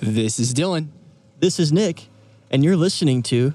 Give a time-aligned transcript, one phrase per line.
[0.00, 0.88] This is Dylan.
[1.38, 2.08] This is Nick,
[2.50, 3.52] and you're listening to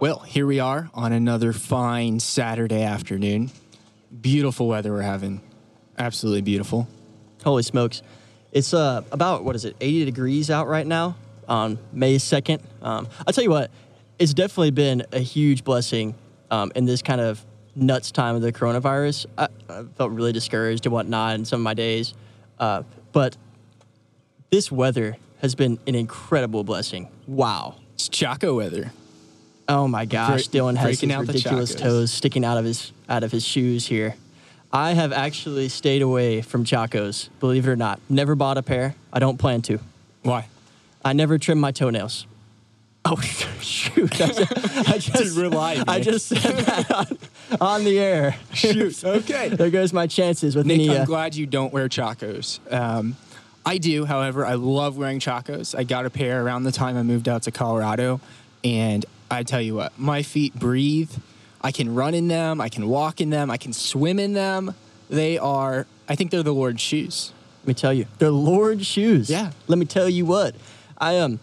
[0.00, 3.50] Well, here we are on another fine Saturday afternoon.
[4.20, 5.42] Beautiful weather we're having.
[6.00, 6.88] Absolutely beautiful.
[7.44, 8.00] Holy Smokes.
[8.52, 11.14] It's uh, about, what is it, 80 degrees out right now
[11.46, 12.62] on May 2nd.
[12.80, 13.70] Um, I'll tell you what,
[14.18, 16.14] it's definitely been a huge blessing
[16.50, 17.44] um, in this kind of
[17.76, 19.26] nuts time of the coronavirus.
[19.36, 22.14] I, I felt really discouraged and whatnot in some of my days.
[22.58, 23.36] Uh, but
[24.50, 27.08] this weather has been an incredible blessing.
[27.26, 27.76] Wow.
[27.94, 28.90] It's Chaco weather.
[29.68, 31.80] Oh my gosh, Dylan has ridiculous chacos.
[31.80, 34.16] toes sticking out of his out of his shoes here.
[34.72, 38.00] I have actually stayed away from Chacos, believe it or not.
[38.08, 38.94] Never bought a pair.
[39.12, 39.80] I don't plan to.
[40.22, 40.46] Why?
[41.04, 42.26] I never trim my toenails.
[43.04, 43.16] Oh
[43.60, 44.20] shoot!
[44.20, 47.18] I just we're live, I just said that on,
[47.60, 48.36] on the air.
[48.52, 49.02] Shoot.
[49.04, 49.48] Okay.
[49.48, 50.88] there goes my chances with Nick.
[50.90, 52.60] I'm Uh, glad you don't wear Chacos.
[52.70, 53.16] Um,
[53.64, 55.74] I do, however, I love wearing Chacos.
[55.76, 58.20] I got a pair around the time I moved out to Colorado,
[58.62, 61.10] and I tell you what, my feet breathe.
[61.62, 64.74] I can run in them, I can walk in them, I can swim in them.
[65.08, 67.32] They are, I think they're the Lord's shoes.
[67.62, 69.28] Let me tell you, they're Lord's shoes.
[69.28, 69.50] Yeah.
[69.66, 70.54] Let me tell you what,
[70.96, 71.40] I um,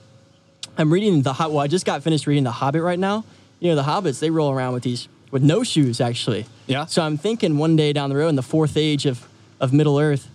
[0.77, 3.25] I'm reading the Hob- well, I just got finished reading the Hobbit right now.
[3.59, 6.45] You know, the hobbits they roll around with these with no shoes actually.
[6.67, 6.85] Yeah.
[6.85, 9.27] So I'm thinking one day down the road in the fourth age of
[9.59, 10.29] of Middle Earth,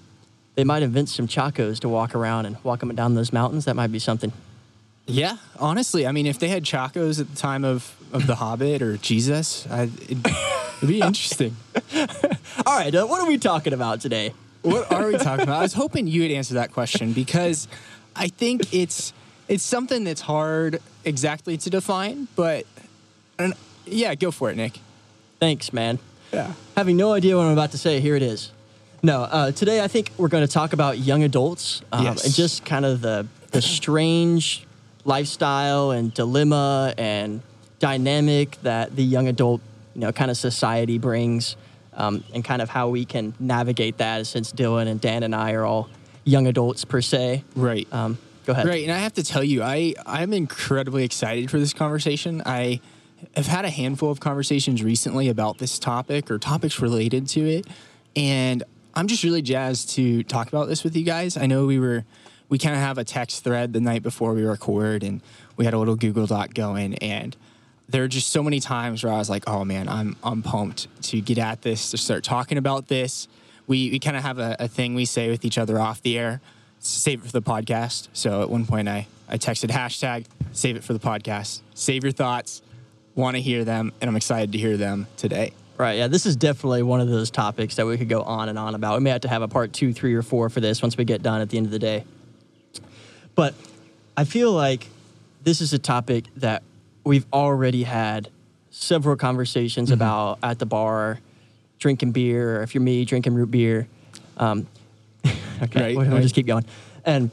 [0.55, 3.65] they might invent some chacos to walk around and walk them down those mountains.
[3.65, 4.33] That might be something.
[5.07, 8.83] Yeah, honestly, I mean, if they had Chacos at the time of, of The Hobbit
[8.83, 10.27] or Jesus, I, it'd,
[10.79, 11.57] it'd be interesting.
[12.67, 14.33] All right, uh, what are we talking about today?
[14.63, 15.59] What are we talking about?
[15.59, 17.67] I was hoping you would answer that question because
[18.15, 19.13] I think it's
[19.49, 22.65] it's something that's hard exactly to define, but
[23.41, 23.55] and,
[23.87, 24.79] yeah, go for it, Nick.
[25.41, 25.99] Thanks, man.
[26.33, 26.53] Yeah.
[26.77, 28.53] Having no idea what I'm about to say, here it is.
[29.03, 32.25] No, uh, today I think we're going to talk about young adults um, Yes.
[32.25, 34.65] and just kind of the the strange
[35.05, 37.43] lifestyle and dilemma and
[37.79, 39.61] dynamic that the young adult,
[39.95, 41.57] you know, kind of society brings,
[41.95, 44.27] um, and kind of how we can navigate that.
[44.27, 45.89] Since Dylan and Dan and I are all
[46.25, 47.45] young adults per se.
[47.57, 47.87] Right.
[47.93, 48.67] Um, go ahead.
[48.67, 52.43] Right, and I have to tell you, I I'm incredibly excited for this conversation.
[52.47, 52.81] I
[53.37, 57.67] have had a handful of conversations recently about this topic or topics related to it,
[58.17, 58.63] and
[58.95, 61.37] I'm just really jazzed to talk about this with you guys.
[61.37, 62.05] I know we were
[62.53, 65.23] we kind of have a text thread the night before we record, and
[65.57, 67.35] we had a little Google Doc going, and
[67.89, 70.87] there are just so many times where I was like, "Oh man, I'm I'm pumped
[71.05, 73.27] to get at this, to start talking about this."
[73.67, 76.19] We we kind of have a, a thing we say with each other off the
[76.19, 76.43] air,
[76.79, 78.09] save it for the podcast.
[78.13, 81.63] So at one point, I I texted hashtag save it for the podcast.
[81.73, 82.61] Save your thoughts,
[83.15, 85.55] want to hear them, and I'm excited to hear them today.
[85.79, 85.97] Right.
[85.97, 86.09] Yeah.
[86.09, 88.99] This is definitely one of those topics that we could go on and on about.
[88.99, 91.07] We may have to have a part two, three, or four for this once we
[91.07, 92.05] get done at the end of the day.
[93.35, 93.55] But
[94.17, 94.89] I feel like
[95.43, 96.63] this is a topic that
[97.05, 98.29] we've already had
[98.71, 99.95] several conversations Mm-hmm.
[99.95, 101.19] about at the bar,
[101.79, 103.89] drinking beer, or if you're me, drinking root beer.
[104.37, 104.67] Um,
[105.63, 106.65] okay, Right, we'll, we'll just keep going.
[107.05, 107.31] And,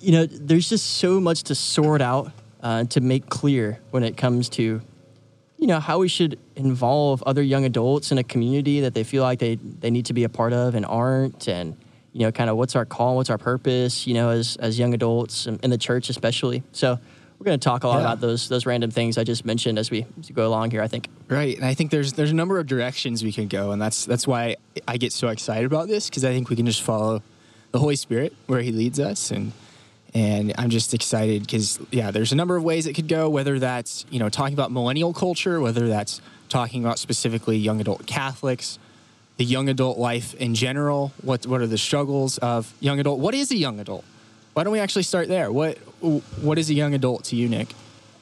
[0.00, 2.32] you know, there's just so much to sort out,
[2.62, 4.80] uh, to make clear when it comes to
[5.60, 9.24] you know how we should involve other young adults in a community that they feel
[9.24, 11.76] like they, they need to be a part of and aren't and
[12.18, 14.92] you know kind of what's our call what's our purpose you know as, as young
[14.92, 16.98] adults and in the church especially so
[17.38, 18.00] we're going to talk a lot Yeah.
[18.00, 20.82] about those those random things i just mentioned as we, as we go along here
[20.82, 23.70] i think Right, and I think there's there's a number of directions we can go,
[23.72, 24.56] and that's that's why
[24.88, 27.22] I get so excited about this because I think we can just follow
[27.70, 29.52] the Holy Spirit where He leads us, and
[30.14, 33.28] and I'm just excited because yeah, there's a number of ways it could go.
[33.28, 38.06] Whether that's you know talking about millennial culture, whether that's talking about specifically young adult
[38.06, 38.78] Catholics,
[39.38, 41.12] the young adult life in general.
[41.22, 43.18] What what are the struggles of young adult?
[43.18, 44.04] What is a young adult?
[44.54, 45.50] Why don't we actually start there?
[45.50, 45.78] What
[46.42, 47.68] what is a young adult to you, Nick?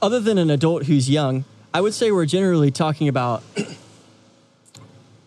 [0.03, 1.43] other than an adult who's young
[1.73, 3.43] i would say we're generally talking about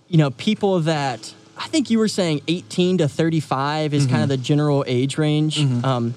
[0.07, 4.29] you know people that i think you were saying 18 to 35 is kind of
[4.29, 6.13] the general age range um,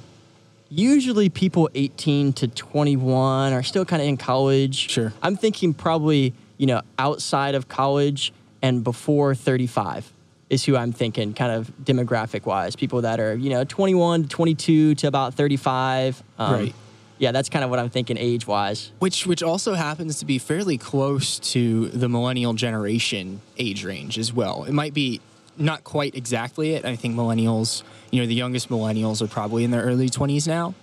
[0.68, 5.14] usually people 18 to 21 are still kind of in college Sure.
[5.22, 10.12] i'm thinking probably you know outside of college and before 35
[10.50, 14.28] is who i'm thinking kind of demographic wise people that are you know 21 to
[14.28, 16.74] 22 to about 35 um, Right.
[17.18, 20.38] yeah that's kind of what i'm thinking age wise which which also happens to be
[20.38, 24.64] fairly close to the millennial generation age range as well.
[24.64, 25.20] It might be
[25.58, 26.84] not quite exactly it.
[26.86, 30.74] I think millennials, you know, the youngest millennials are probably in their early 20s now,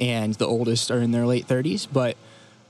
[0.00, 1.86] and the oldest are in their late 30s.
[1.90, 2.16] But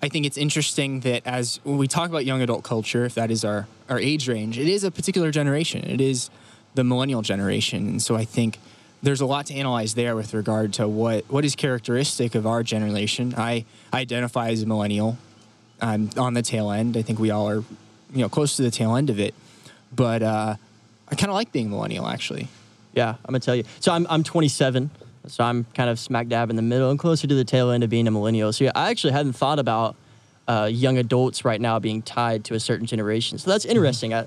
[0.07, 3.29] I think it's interesting that as when we talk about young adult culture, if that
[3.33, 5.83] is our, our age range, it is a particular generation.
[5.83, 6.31] It is
[6.77, 7.89] the millennial generation.
[7.89, 8.61] And so I think
[9.03, 12.63] there's a lot to analyze there with regard to what, what is characteristic of our
[12.63, 13.35] generation.
[13.37, 15.19] I identify as a millennial.
[15.81, 16.97] I'm on the tail end.
[16.97, 17.65] I think we all are,
[18.15, 19.35] you know, close to the tail end of it.
[19.93, 20.55] But uh,
[21.09, 22.47] I kind of like being millennial, actually.
[22.95, 23.65] Yeah, I'm gonna tell you.
[23.81, 24.89] So I'm I'm 27,
[25.29, 27.85] so I'm kind of smack dab in the middle and closer to the tail end
[27.85, 28.53] of being a millennial.
[28.53, 29.97] So yeah, I actually hadn't thought about
[30.49, 33.39] uh, young adults right now being tied to a certain generation.
[33.39, 34.15] So that's interesting.
[34.15, 34.27] I,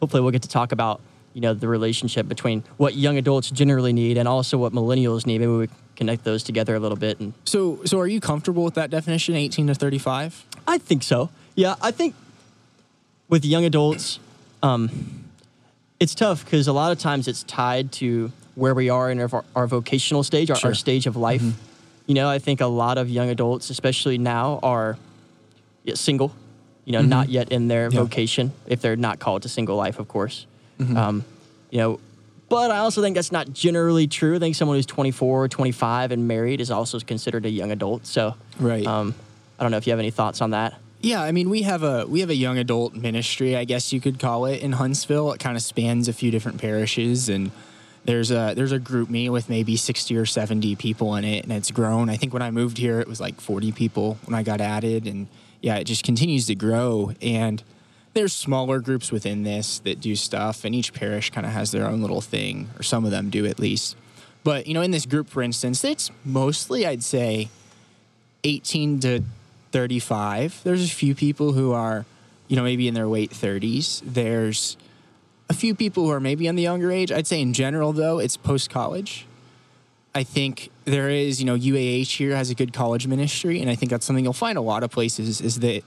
[0.00, 1.00] hopefully, we'll get to talk about
[1.32, 5.40] you know the relationship between what young adults generally need and also what millennials need.
[5.40, 7.20] Maybe we connect those together a little bit.
[7.20, 10.44] And So, so are you comfortable with that definition, 18 to 35?
[10.66, 11.30] I think so.
[11.54, 12.14] Yeah, I think
[13.28, 14.18] with young adults,
[14.62, 15.24] um,
[16.00, 19.44] it's tough because a lot of times it's tied to where we are in our,
[19.56, 20.70] our vocational stage, our, Sure.
[20.70, 21.42] our stage of life.
[22.06, 24.96] You know, I think a lot of young adults, especially now, are
[25.94, 26.32] single.
[26.84, 28.00] You know, not yet in their Yeah.
[28.00, 30.46] vocation if they're not called to single life, of course.
[30.94, 31.24] Um,
[31.70, 31.98] you know,
[32.50, 34.36] but I also think that's not generally true.
[34.36, 38.06] I think someone who's 24 or 25 and married is also considered a young adult.
[38.06, 38.86] So, Right.
[38.86, 39.14] um,
[39.58, 40.74] I don't know if you have any thoughts on that.
[41.00, 44.00] Yeah, I mean, we have a we have a young adult ministry, I guess you
[44.00, 45.32] could call it, in Huntsville.
[45.32, 47.50] It kind of spans a few different parishes, and
[48.04, 51.70] there's a there's a GroupMe with maybe sixty or seventy people in it, and it's
[51.70, 52.10] grown.
[52.10, 55.06] I think when I moved here, it was like forty people when I got added,
[55.06, 55.26] and
[55.60, 57.12] yeah, it just continues to grow.
[57.22, 57.62] And
[58.12, 61.86] there's smaller groups within this that do stuff, and each parish kind of has their
[61.86, 63.96] own little thing, or some of them do at least.
[64.44, 67.48] But you know, in this group, for instance, it's mostly I'd say
[68.44, 69.22] 18 to
[69.72, 70.60] 35.
[70.62, 72.04] There's a few people who are,
[72.48, 74.02] you know, maybe in their late 30s.
[74.04, 74.76] There's
[75.48, 77.12] a few people who are maybe on the younger age.
[77.12, 79.26] I'd say in general, though, it's post college.
[80.14, 83.74] I think there is, you know, UAH here has a good college ministry, and I
[83.74, 85.82] think that's something you'll find a lot of places is that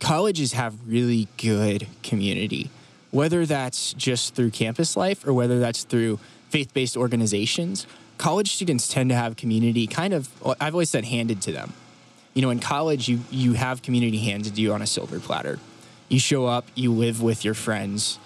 [0.00, 2.70] colleges have really good community,
[3.12, 6.18] whether that's just through campus life or whether that's through
[6.48, 7.86] faith based organizations.
[8.18, 10.28] College students tend to have community kind of,
[10.60, 11.72] I've always said, handed to them.
[12.34, 15.58] You know, in college, you, you have community handed to you on a silver platter.
[16.08, 18.18] You show up, you live with your friends,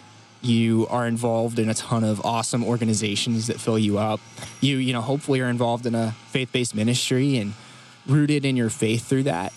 [0.44, 4.20] you are involved in a ton of awesome organizations that fill you up.
[4.60, 7.54] You, you know, hopefully are involved in a faith based ministry and
[8.06, 9.52] rooted in your faith through that.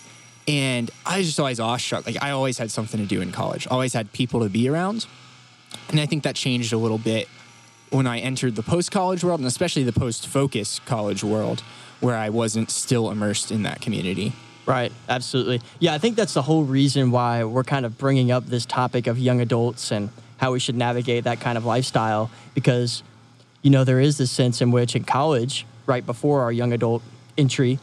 [0.46, 2.06] And I was just always awestruck.
[2.06, 3.66] Like I always had something to do in college.
[3.70, 5.06] Always had people to be around.
[5.90, 7.28] And I think that changed a little bit
[7.90, 11.62] when I entered the post college world and especially the post focus college world
[12.00, 14.32] where I wasn't still immersed in that community.
[14.66, 15.62] Right, absolutely.
[15.78, 19.06] Yeah, I think that's the whole reason why we're kind of bringing up this topic
[19.06, 23.02] of young adults and how we should navigate that kind of lifestyle because,
[23.62, 27.02] you know, there is this sense in which in college, right before our young adult
[27.36, 27.78] entry,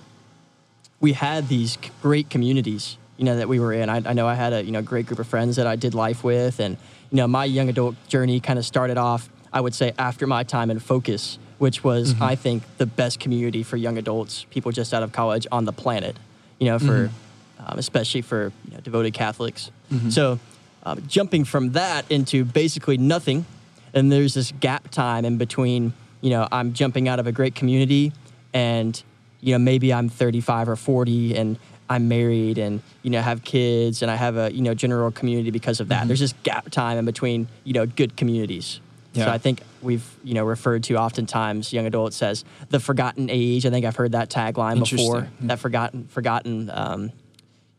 [1.00, 3.90] we had these great communities, you know, that we were in.
[3.90, 5.94] I, I know I had a, you know, great group of friends that I did
[5.94, 6.60] life with.
[6.60, 6.78] And,
[7.12, 10.44] you know, my young adult journey kind of started off, I would say, after my
[10.44, 12.24] time in Focus, which was, mm-hmm.
[12.24, 15.74] I think, the best community for young adults, people just out of college on the
[15.74, 16.16] planet,
[16.60, 17.66] you know, for, mm-hmm.
[17.66, 19.72] um, especially for you know, devoted Catholics.
[19.92, 20.10] Mm-hmm.
[20.10, 20.40] So,
[20.86, 23.46] um, jumping from that into basically nothing,
[23.94, 27.56] and there's this gap time in between, you know, I'm jumping out of a great
[27.56, 28.12] community
[28.54, 29.02] and,
[29.42, 31.58] you know, maybe I'm 35 or 40 and
[31.90, 35.52] I'm married and, you know, have kids and I have a, you know, general community
[35.52, 36.08] because of that.
[36.08, 38.80] There's this gap time in between, you know, good communities.
[39.14, 39.26] Yeah.
[39.26, 43.66] So I think we've, you know, referred to oftentimes young adults as the forgotten age.
[43.66, 45.20] I think I've heard that tagline before.
[45.20, 45.48] Interesting.
[45.48, 47.12] That forgotten, forgotten, um,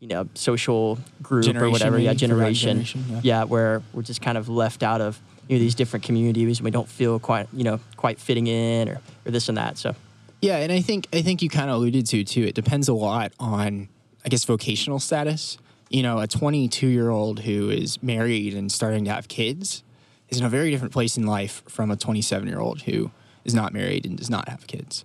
[0.00, 1.98] you know, social group or whatever.
[1.98, 2.84] Yeah, generation.
[2.84, 3.20] generation, yeah.
[3.22, 6.64] yeah, where we're just kind of left out of you know these different communities and
[6.64, 9.78] we don't feel quite you know quite fitting in or, or this and that.
[9.78, 9.94] So
[10.40, 12.42] Yeah, and I think I think you kind of alluded to too.
[12.42, 13.88] It depends a lot on,
[14.24, 15.58] I guess, vocational status.
[15.88, 19.82] You know, a 22 year old who is married and starting to have kids
[20.28, 23.10] is in a very different place in life from a 27 year old who
[23.44, 25.04] is not married and does not have kids.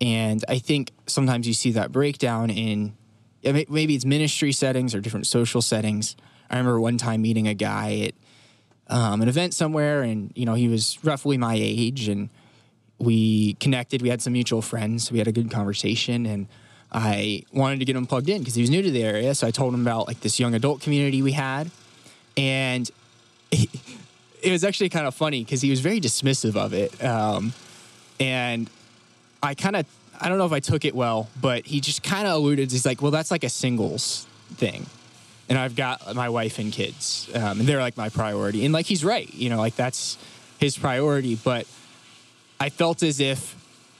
[0.00, 2.96] And I think sometimes you see that breakdown in yeah, may-
[3.42, 6.16] maybe it's ministry settings or different social settings.
[6.50, 8.14] I remember one time meeting a guy at
[8.94, 12.28] um, an event somewhere, and you know he was roughly my age, and
[12.98, 14.02] we connected.
[14.02, 15.08] We had some mutual friends.
[15.08, 16.46] So We had a good conversation, and
[16.92, 19.34] I wanted to get him plugged in because he was new to the area.
[19.34, 21.70] So I told him about like this young adult community we had,
[22.36, 22.90] and
[23.50, 27.54] it was actually kind of funny because he was very dismissive of it, um,
[28.20, 28.68] and
[29.42, 29.86] I kind of
[30.20, 32.70] I don't know if I took it well, but he just kind of alluded.
[32.70, 34.86] He's like, "Well, that's like a singles thing."
[35.48, 38.64] And I've got my wife and kids, um, and they're like my priority.
[38.64, 40.16] And like he's right, you know, like that's
[40.58, 41.66] his priority, but
[42.60, 43.56] I felt as if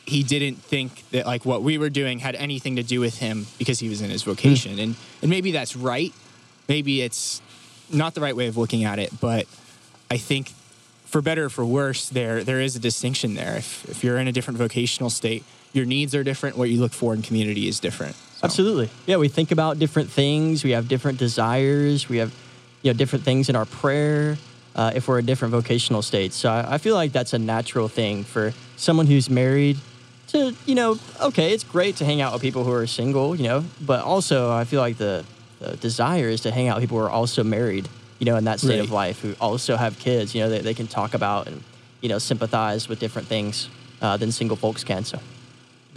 [0.06, 3.46] he didn't think that like what we were doing had anything to do with him
[3.58, 4.78] because he was in his vocation.
[4.78, 6.12] And and maybe that's right.
[6.68, 7.42] Maybe it's
[7.92, 9.46] not the right way of looking at it, but
[10.10, 10.52] I think
[11.12, 13.56] for better or for worse, there there is a distinction there.
[13.56, 16.56] If if you're in a different vocational state, your needs are different.
[16.56, 18.14] What you look for in community is different.
[18.14, 18.88] So, Absolutely.
[19.06, 20.64] Yeah, we think about different things.
[20.64, 22.08] We have different desires.
[22.08, 22.32] We have,
[22.82, 24.38] you know, different things in our prayer.
[24.74, 27.88] Uh, if we're in different vocational states, so I, I feel like that's a natural
[27.88, 29.76] thing for someone who's married
[30.28, 33.44] to, you know, okay, it's great to hang out with people who are single, you
[33.44, 35.26] know, but also I feel like the,
[35.60, 37.86] the desire is to hang out with people who are also married,
[38.22, 40.74] you know, in that state of life, who also have kids, you know, they, they
[40.74, 41.60] can talk about and,
[42.00, 43.68] you know, sympathize with different things
[44.00, 45.02] uh, than single folks can.
[45.02, 45.18] So,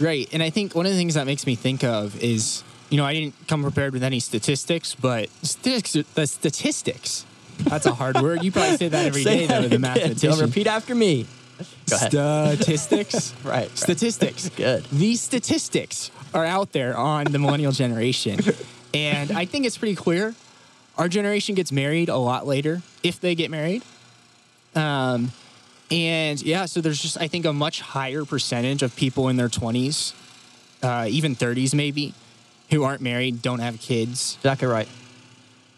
[0.00, 0.28] Right.
[0.32, 3.04] And I think one of the things that makes me think of is, you know,
[3.04, 7.24] I didn't come prepared with any statistics, but statistics, the statistics,
[7.58, 8.42] that's a hard word.
[8.42, 9.80] You probably say that every Say day, that though, again.
[9.82, 10.46] mathematician.
[10.46, 11.28] Repeat after me.
[11.88, 12.10] Go ahead.
[12.10, 13.34] Statistics.
[13.44, 13.78] Right, right.
[13.78, 14.48] Statistics.
[14.56, 14.84] Good.
[14.86, 18.40] These statistics are out there on the millennial generation.
[18.92, 20.34] And I think it's pretty clear.
[20.98, 23.82] Our generation gets married a lot later, if they get married.
[24.74, 25.32] Um,
[25.90, 29.48] and yeah, so there's just, I think, a much higher percentage of people in their
[29.48, 30.14] 20s,
[30.82, 32.14] uh, even 30s maybe,
[32.70, 34.36] who aren't married, don't have kids.
[34.40, 34.88] Exactly right.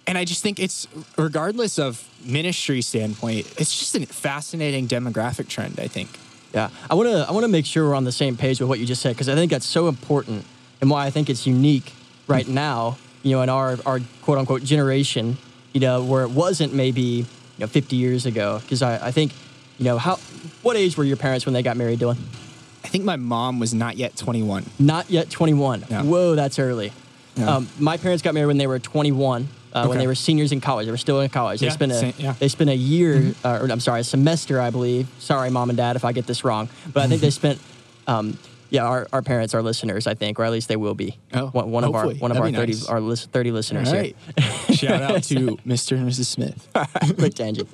[0.06, 5.78] And I just think it's, regardless of ministry standpoint, it's just a fascinating demographic trend,
[5.78, 6.08] I think.
[6.54, 8.70] Yeah, I want to I want to make sure we're on the same page with
[8.70, 10.46] what you just said because I think that's so important
[10.80, 11.92] and why I think it's unique
[12.26, 12.96] right now.
[13.22, 15.36] You know, in our our quote unquote generation,
[15.72, 17.24] you know, where it wasn't maybe you
[17.58, 18.60] know 50 years ago.
[18.62, 19.32] Because I, I think,
[19.78, 20.16] you know, how
[20.62, 22.16] what age were your parents when they got married, Dylan?
[22.84, 24.64] I think my mom was not yet 21.
[24.78, 25.84] Not yet 21.
[25.90, 26.04] No.
[26.04, 26.92] Whoa, that's early.
[27.36, 27.56] Yeah.
[27.56, 29.48] Um, my parents got married when they were 21.
[29.70, 31.60] Uh, When they were seniors in college, they were still in college.
[31.60, 32.32] They Yeah, spent a same- yeah.
[32.38, 35.06] they spent a year, uh, or I'm sorry, a semester, I believe.
[35.18, 37.60] Sorry, mom and dad, if I get this wrong, but I think they spent.
[38.06, 38.38] Um,
[38.70, 41.16] yeah, our, our parents are listeners, I think, or at least they will be.
[41.32, 42.86] Oh, one, one of our one of our That'd thirty nice.
[42.86, 44.12] our lis- thirty listeners All here.
[44.72, 45.34] Shout out to
[45.66, 45.96] Mr.
[45.96, 46.26] and Mrs.
[46.26, 46.68] Smith.
[47.18, 47.68] quick tangent.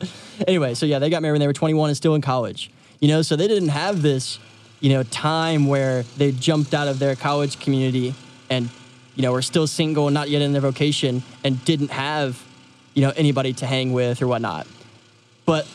[0.46, 2.70] Anyway, so yeah, they got married when they were 21 and still in college.
[3.00, 4.38] You know, so they didn't have this,
[4.80, 8.14] you know, time where they jumped out of their college community
[8.48, 8.70] and,
[9.16, 12.42] you know, were still single and not yet in their vocation and didn't have,
[12.94, 14.66] you know, anybody to hang with or whatnot.
[15.44, 15.68] But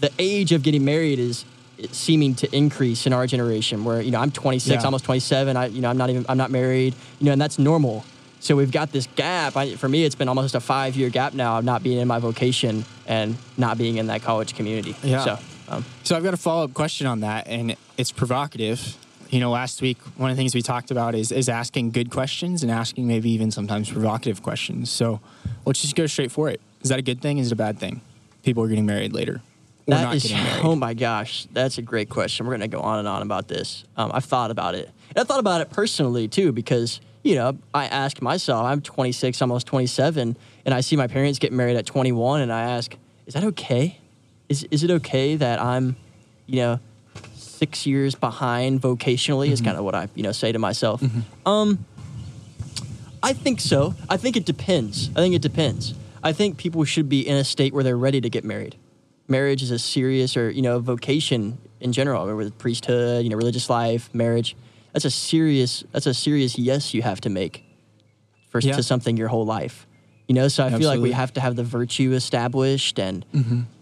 [0.00, 1.44] the age of getting married is
[1.92, 4.84] seeming to increase in our generation where you know i'm 26 Yeah.
[4.84, 7.58] almost 27 i you know i'm not even i'm not married you know and that's
[7.58, 8.04] normal
[8.40, 11.34] so we've got this gap I, for me it's been almost a five year gap
[11.34, 15.24] now of not being in my vocation and not being in that college community Yeah.
[15.24, 18.96] so um, So I've got a follow up question on that, and it's provocative.
[19.30, 22.10] You know, last week, one of the things we talked about is, is asking good
[22.10, 24.90] questions and asking maybe even sometimes provocative questions.
[24.90, 25.20] So
[25.64, 26.60] let's just go straight for it.
[26.82, 27.38] Is that a good thing?
[27.38, 28.00] Is it a bad thing?
[28.42, 29.42] People are getting married later.
[29.86, 30.32] That is,
[30.62, 32.46] oh my gosh, that's a great question.
[32.46, 33.84] We're going to go on and on about this.
[33.96, 34.90] Um, I've thought about it.
[35.10, 39.42] And I thought about it personally too, because, you know, I ask myself, I'm 26,
[39.42, 42.94] almost 27, and I see my parents get married at 21, and I ask,
[43.26, 43.98] is that okay?
[44.48, 45.96] Is, is it okay that I'm,
[46.46, 46.80] you know,
[47.34, 51.02] six years behind vocationally, is kind of what I, you know, say to myself.
[51.44, 51.84] Um,
[53.22, 53.94] I think so.
[54.08, 55.10] I think it depends.
[55.10, 55.94] I think it depends.
[56.22, 58.76] I think people should be in a state where they're ready to get married.
[59.30, 63.36] Marriage is a serious, or you know, vocation in general, or with priesthood, you know,
[63.36, 64.56] religious life, marriage.
[64.92, 65.84] That's a serious.
[65.92, 67.64] That's a serious yes you have to make
[68.50, 68.74] for Yeah.
[68.76, 69.86] to something your whole life.
[70.26, 73.24] You know, so I feel like we have to have the virtue established and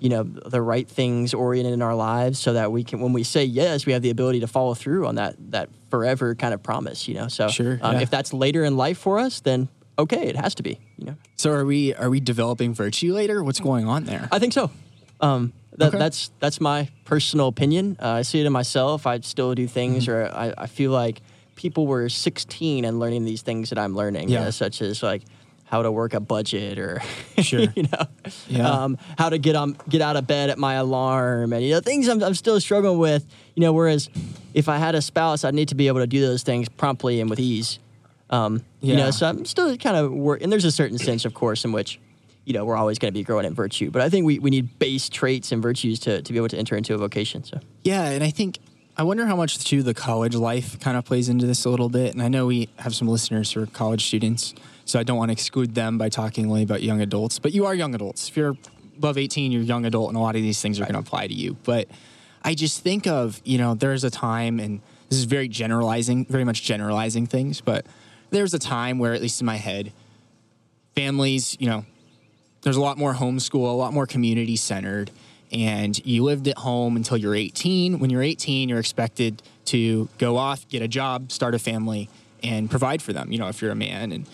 [0.01, 3.23] you know the right things oriented in our lives, so that we can, when we
[3.23, 6.63] say yes, we have the ability to follow through on that that forever kind of
[6.63, 7.09] promise.
[7.09, 8.01] You know, so Sure, um, yeah.
[8.03, 10.79] if that's later in life for us, then okay, it has to be.
[10.99, 13.43] You know, So are we are we developing virtue later?
[13.45, 14.29] What's going on there?
[14.33, 14.71] I think so.
[15.21, 15.99] Um, that, Okay.
[15.99, 17.97] That's that's my personal opinion.
[18.03, 19.07] Uh, I see it in myself.
[19.07, 20.13] I still do things, Mm-hmm.
[20.13, 21.21] or I, I feel like
[21.55, 24.45] people were 16 and learning these things that I'm learning, you Yeah.
[24.45, 25.23] know, such as like
[25.65, 27.01] how to work a budget or
[27.43, 27.61] Sure.
[27.77, 28.07] you know,
[28.49, 28.69] Yeah.
[28.85, 31.81] um, how to get on get out of bed at my alarm, and you know
[31.81, 33.25] things I'm, I'm still struggling with.
[33.55, 34.09] You know, whereas
[34.55, 37.21] if I had a spouse, I'd need to be able to do those things promptly
[37.21, 37.79] and with ease.
[38.31, 41.35] Um, You know, so I'm still kind of work, and there's a certain sense, of
[41.35, 41.99] course, in which
[42.49, 43.91] you know we're always going to be growing in virtue.
[43.91, 46.57] But I think we, we need base traits and virtues to, to be able to
[46.57, 47.45] enter into a vocation.
[47.45, 48.59] So Yeah, and I think
[48.97, 51.91] I wonder how much too the college life kind of plays into this a little
[51.91, 52.15] bit.
[52.15, 54.55] And I know we have some listeners who are college students,
[54.87, 57.39] so I don't want to exclude them by talking only about young adults.
[57.39, 58.31] But you are young adults.
[58.31, 58.57] If you're
[58.97, 61.01] above 18, you're a young adult, and a lot of these things are going to
[61.01, 61.59] apply to you.
[61.65, 61.89] But
[62.43, 66.45] I just think of you know there's a time, and this is very generalizing, very
[66.45, 67.85] much generalizing things, but
[68.31, 69.93] there's a time where at least in my head,
[70.95, 71.85] families, you know,
[72.69, 75.11] there's a lot more homeschool, a lot more community centered.
[75.51, 77.99] and you lived at home until you're 18.
[77.99, 82.11] When you're 18, you're expected to go off, get a job, start a family,
[82.43, 83.33] and provide for them.
[83.33, 84.29] You know, if you're a man, and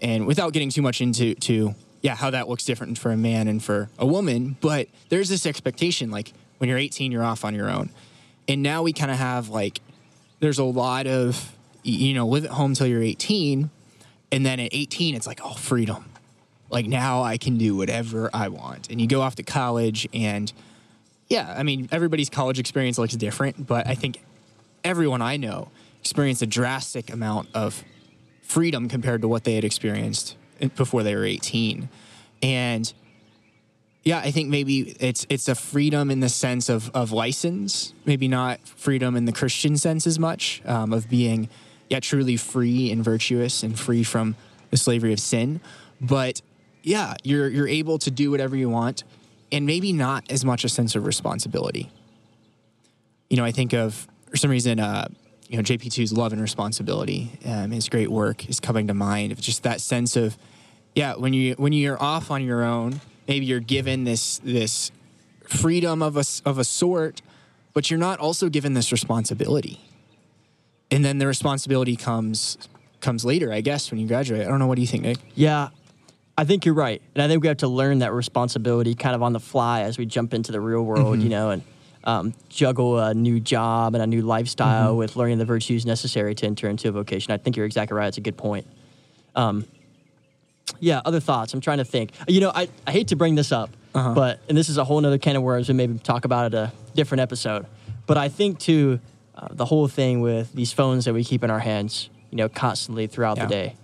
[0.00, 3.48] and without getting too much into to yeah how that looks different for a man
[3.48, 7.54] and for a woman, but there's this expectation like when you're 18, you're off on
[7.54, 7.90] your own,
[8.48, 9.82] and now we kind of have like
[10.40, 13.68] there's a lot of you know live at home till you're 18,
[14.32, 16.13] and then at 18 it's like oh freedom
[16.74, 18.90] like now I can do whatever I want.
[18.90, 20.52] And you go off to college and
[21.28, 24.22] yeah, I mean everybody's college experience looks different, but I think
[24.82, 27.82] everyone I know experienced a drastic amount of
[28.42, 30.36] freedom compared to what they had experienced
[30.76, 31.88] before they were 18.
[32.42, 32.92] And
[34.02, 38.28] yeah, I think maybe it's it's a freedom in the sense of of license, maybe
[38.28, 41.48] not freedom in the Christian sense as much um, of being
[41.88, 44.36] yeah truly free and virtuous and free from
[44.70, 45.60] the slavery of sin,
[46.00, 46.42] but
[46.84, 49.04] yeah, you're you're able to do whatever you want,
[49.50, 51.90] and maybe not as much a sense of responsibility.
[53.30, 55.08] You know, I think of for some reason, uh,
[55.48, 59.32] you know, JP2's love and responsibility, um, his great work is coming to mind.
[59.32, 60.36] Of just that sense of,
[60.94, 64.92] yeah, when you when you're off on your own, maybe you're given this this
[65.48, 67.22] freedom of a of a sort,
[67.72, 69.80] but you're not also given this responsibility.
[70.90, 72.58] And then the responsibility comes
[73.00, 74.42] comes later, I guess, when you graduate.
[74.42, 74.66] I don't know.
[74.66, 75.18] What do you think, Nick?
[75.34, 75.70] Yeah,
[76.36, 79.22] I think you're right, and I think we have to learn that responsibility kind of
[79.22, 81.20] on the fly as we jump into the real world, mm-hmm.
[81.20, 81.62] you know, and
[82.02, 84.98] um, juggle a new job and a new lifestyle mm-hmm.
[84.98, 87.32] with learning the virtues necessary to enter into a vocation.
[87.32, 88.08] I think you're exactly right.
[88.08, 88.66] It's a good point.
[89.36, 89.66] Um,
[90.80, 91.54] yeah, other thoughts.
[91.54, 92.10] I'm trying to think.
[92.26, 94.14] You know, I, I hate to bring this up, uh-huh.
[94.14, 95.68] but and this is a whole other can of worms.
[95.68, 97.66] We maybe talk about it a different episode.
[98.06, 99.00] But I think too,
[99.34, 102.48] uh, the whole thing with these phones that we keep in our hands, you know,
[102.48, 103.46] constantly throughout yeah.
[103.46, 103.76] the day,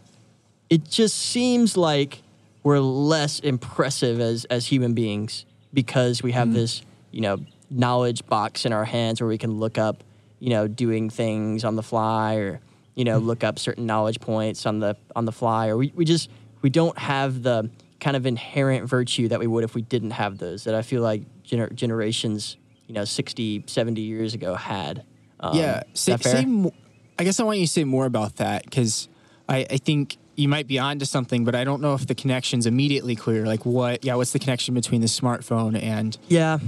[0.69, 2.23] it just seems like
[2.63, 6.55] we're less impressive as as human beings because we have mm.
[6.55, 7.39] this you know
[7.71, 10.03] knowledge box in our hands where we can look up
[10.39, 12.61] you know doing things on the fly or
[12.95, 13.25] you know mm.
[13.25, 16.31] look up certain knowledge points on the on the fly or we, we just
[16.63, 17.71] we don't have the
[18.01, 21.03] kind of inherent virtue that we would if we didn't have those that i feel
[21.03, 25.05] like gener- generations you know 60 70 years ago had
[25.41, 26.75] um, yeah say, say mo-
[27.19, 29.09] i guess i want you to say more about that because
[29.51, 32.67] I, I think you might be onto something, but I don't know if the connection's
[32.67, 33.47] immediately clear.
[33.47, 34.05] Like what?
[34.05, 36.17] Yeah, what's the connection between the smartphone and?
[36.29, 36.59] Yeah,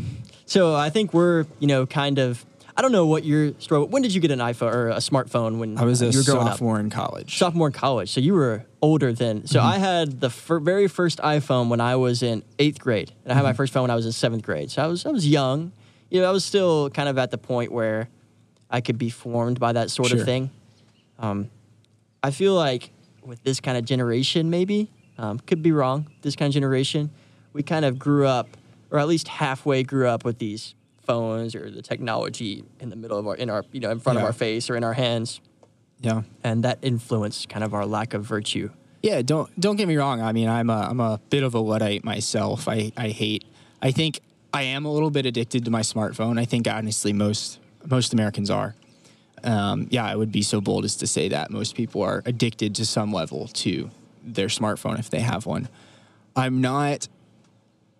[0.46, 2.44] so I think we're you know kind of.
[2.74, 3.85] I don't know what your story.
[3.85, 5.58] When did you get an iPhone or a smartphone?
[5.58, 6.80] When I was a you were sophomore up?
[6.80, 7.37] in college.
[7.37, 9.46] Sophomore in college, so you were older then.
[9.46, 9.68] So mm-hmm.
[9.68, 13.35] I had the fir- very first iPhone when I was in eighth grade, and I
[13.35, 13.48] had mm-hmm.
[13.48, 14.70] my first phone when I was in seventh grade.
[14.70, 15.72] So I was I was young.
[16.11, 18.08] You know, I was still kind of at the point where
[18.70, 20.20] I could be formed by that sort sure.
[20.20, 20.50] of thing.
[21.18, 21.50] Um,
[22.22, 22.90] I feel like
[23.24, 26.11] with this kind of generation, maybe um, could be wrong.
[26.22, 27.11] This kind of generation,
[27.52, 28.48] we kind of grew up,
[28.90, 33.18] or at least halfway grew up with these phones or the technology in the middle
[33.18, 34.22] of our, in our, you know, in front yeah.
[34.22, 35.40] of our face or in our hands.
[36.00, 38.70] Yeah, and that influenced kind of our lack of virtue.
[39.02, 40.20] Yeah, don't don't get me wrong.
[40.20, 42.66] I mean, I'm a I'm a bit of a luddite myself.
[42.66, 43.44] I I hate.
[43.80, 44.20] I think
[44.52, 46.40] I am a little bit addicted to my smartphone.
[46.40, 48.74] I think honestly most most Americans are
[49.44, 52.74] um, yeah, I would be so bold as to say that most people are addicted
[52.76, 53.90] to some level to
[54.24, 55.68] their smartphone if they have one.
[56.37, 57.09] I'm not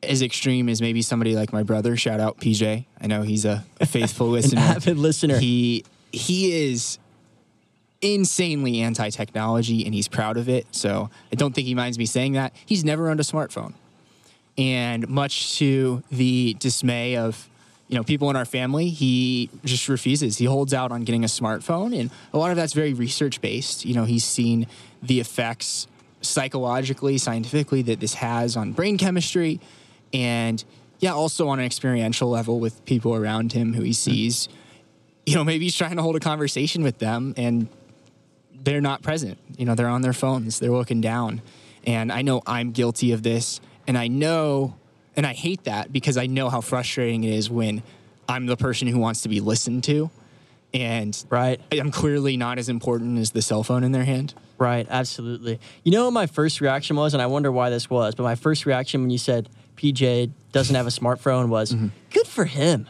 [0.03, 1.97] as extreme as maybe somebody like my brother.
[1.97, 2.85] Shout out PJ.
[3.01, 4.61] I know he's a, a faithful listener.
[4.61, 5.39] An avid listener.
[5.39, 6.99] He he is
[8.03, 10.67] insanely anti-technology and he's proud of it.
[10.73, 12.53] So I don't think he minds me saying that.
[12.67, 13.75] He's never owned a smartphone.
[14.59, 17.49] And much to the dismay of
[17.93, 20.39] you know, people in our family, he just refuses.
[20.39, 23.85] He holds out on getting a smartphone, and a lot of that's very research based.
[23.85, 24.67] You know, he's seen
[25.03, 25.87] the effects
[26.23, 29.61] psychologically, scientifically that this has on brain chemistry,
[30.11, 30.65] and
[31.01, 33.93] yeah, also on an experiential level with people around him who he hmm.
[33.93, 34.49] sees.
[35.27, 37.69] You know, maybe he's trying to hold a conversation with them, and
[38.55, 39.37] they're not present.
[39.59, 41.43] You know, they're on their phones, they're looking down,
[41.85, 44.77] and I know I'm guilty of this, and I know
[45.17, 47.83] and I hate that because I know how frustrating it is when
[48.29, 50.11] I'm the person who wants to be listened to.
[50.75, 51.61] And right.
[51.71, 54.33] I'm clearly not as important as the cell phone in their hand.
[54.57, 55.61] Right, absolutely.
[55.85, 58.37] You know what my first reaction was, and I wonder why this was, but my
[58.37, 61.89] first reaction when you said PJ doesn't have a smartphone was mm-hmm.
[62.11, 62.89] good for him.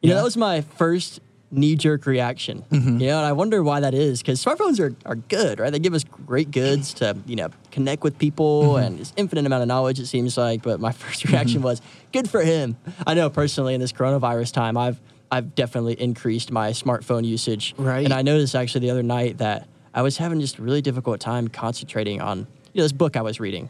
[0.00, 0.14] You yeah.
[0.14, 1.20] know, that was my first
[1.54, 2.64] knee jerk reaction.
[2.70, 2.98] Mm-hmm.
[2.98, 5.70] You know, and I wonder why that is because smartphones are, are good, right?
[5.70, 8.84] They give us great goods to, you know, connect with people mm-hmm.
[8.84, 10.62] and it's infinite amount of knowledge, it seems like.
[10.62, 11.64] But my first reaction mm-hmm.
[11.64, 12.76] was good for him.
[13.06, 17.74] I know personally in this coronavirus time, I've I've definitely increased my smartphone usage.
[17.76, 18.04] Right.
[18.04, 21.20] And I noticed actually the other night that I was having just a really difficult
[21.20, 23.68] time concentrating on you know, this book I was reading.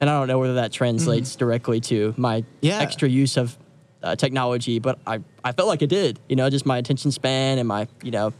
[0.00, 1.38] And I don't know whether that translates mm-hmm.
[1.38, 2.78] directly to my yeah.
[2.80, 3.56] extra use of
[4.02, 6.18] uh, technology, but I, I felt like it did.
[6.28, 8.32] You know, just my attention span and my you know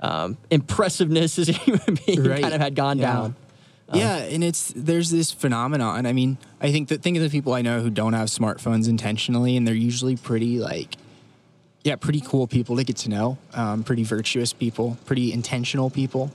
[0.00, 2.42] um, impressiveness as a human being Right.
[2.42, 3.12] kind of had gone Yeah.
[3.12, 3.36] down.
[3.92, 6.06] yeah, and it's there's this phenomenon.
[6.06, 8.88] I mean, I think that think of the people I know who don't have smartphones
[8.88, 10.96] intentionally, and they're usually pretty like,
[11.84, 13.38] yeah, pretty cool people to get to know.
[13.52, 16.32] Um, pretty virtuous people, pretty intentional people.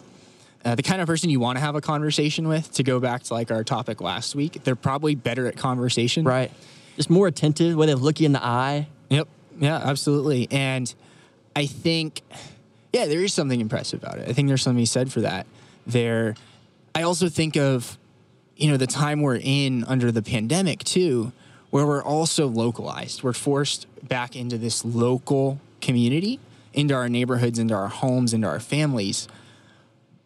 [0.63, 2.71] Uh, the kind of person you want to have a conversation with.
[2.73, 6.23] To go back to like our topic last week, they're probably better at conversation.
[6.25, 6.51] Right.
[6.99, 8.89] Just more attentive, way they look you in the eye.
[9.09, 9.29] Yep.
[9.57, 10.49] Yeah, absolutely.
[10.51, 10.93] And
[11.55, 12.21] I think,
[12.91, 14.27] yeah, there is something impressive about it.
[14.27, 15.47] I think there's something to be said for that.
[15.87, 16.35] There,
[16.93, 17.97] I also think of,
[18.57, 21.31] you know, the time we're in under the pandemic too,
[21.69, 23.23] where we're also localized.
[23.23, 26.41] We're forced back into this local community,
[26.73, 29.29] into our neighborhoods, into our homes, into our families.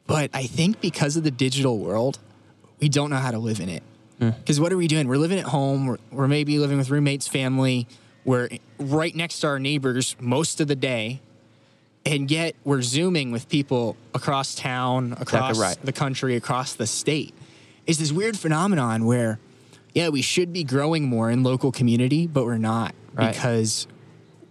[0.07, 2.17] But I think because of the digital world,
[2.79, 3.83] we don't know how to live in it.
[4.31, 4.37] Mm.
[4.39, 5.07] Because what are we doing?
[5.07, 5.87] We're living at home.
[5.87, 7.87] We're, we're maybe living with roommates, family.
[8.25, 11.19] We're right next to our neighbors most of the day.
[12.05, 15.77] And yet we're Zooming with people across town, across right.
[15.83, 17.33] the country, across the state.
[17.87, 19.39] It's this weird phenomenon where,
[19.93, 23.31] yeah, we should be growing more in local community, but we're not Right.
[23.31, 23.87] because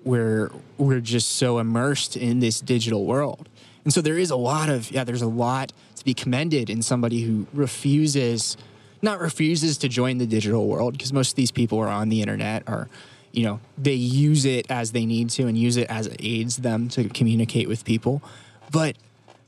[0.05, 3.49] we're we're just so immersed in this digital world.
[3.85, 6.81] And so there is a lot of yeah, there's a lot to be commended in
[6.81, 8.57] somebody who refuses
[9.03, 12.21] not refuses to join the digital world because most of these people are on the
[12.23, 12.89] internet or
[13.33, 16.59] you know, they use it as they need to and use it as it aids
[16.59, 18.23] them to communicate with people.
[18.71, 18.97] But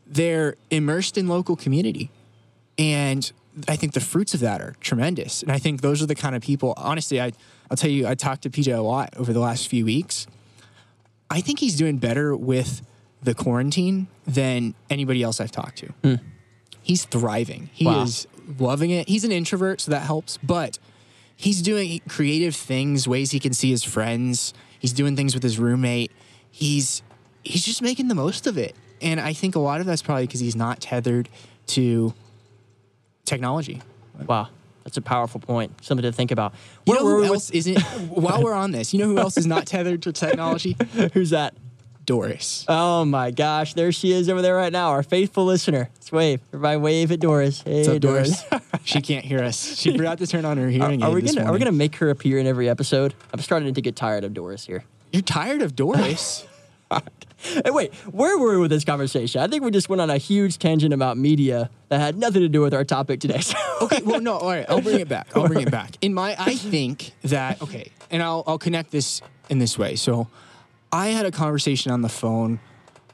[0.07, 2.11] they're immersed in local community.
[2.79, 3.31] And
[3.69, 5.43] I think the fruits of that are tremendous.
[5.43, 7.33] And I think those are the kind of people, honestly, I,
[7.71, 10.27] I'll tell you, I talked to PJ a lot over the last few weeks.
[11.29, 12.81] I think he's doing better with
[13.23, 15.87] the quarantine than anybody else I've talked to.
[16.03, 16.15] Hmm.
[16.83, 17.69] He's thriving.
[17.75, 18.03] He Wow.
[18.05, 18.27] is
[18.59, 19.09] loving it.
[19.09, 20.39] He's an introvert, so that helps.
[20.39, 20.79] But
[21.37, 24.55] he's doing creative things, ways he can see his friends.
[24.79, 26.13] He's doing things with his roommate.
[26.51, 27.03] He's
[27.43, 28.75] he's just making the most of it.
[29.01, 31.29] And I think a lot of that's probably because he's not tethered
[31.69, 32.15] to
[33.25, 33.83] technology.
[34.27, 34.49] Wow.
[34.85, 35.83] That's a powerful point.
[35.83, 36.55] Something to think about.
[36.87, 37.81] You Where know who else isn't?
[38.09, 40.77] while we're on this, you know who else is not tethered to technology?
[41.15, 41.55] Who's that?
[42.05, 42.65] Doris.
[42.69, 45.89] Oh my gosh, there she is over there right now, our faithful listener.
[45.95, 46.41] Let's wave.
[46.53, 47.63] Everybody wave at Doris.
[47.63, 48.45] Hey, What's up, Doris?
[48.85, 49.77] she can't hear us.
[49.79, 51.97] She forgot to turn on her hearing are aid we gonna are we gonna make
[51.97, 53.15] her appear in every episode?
[53.33, 54.85] I'm starting to get tired of Doris here.
[55.13, 56.47] You're tired of Doris?
[57.45, 59.41] Hey, wait, where were we with this conversation?
[59.43, 62.49] I think we just went on a huge tangent about media that had nothing to
[62.49, 63.41] do with our topic today.
[63.41, 65.29] So- okay, well, no, all right, I'll bring it back.
[65.37, 65.91] I'll bring it back.
[66.01, 69.97] In my, I think that okay, and I'll I'll connect this in this way.
[69.97, 70.29] So,
[70.95, 72.61] I had a conversation on the phone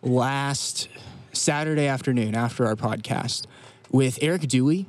[0.03, 0.91] last
[1.33, 3.47] Saturday afternoon after our podcast
[3.91, 4.85] with Eric Dewey.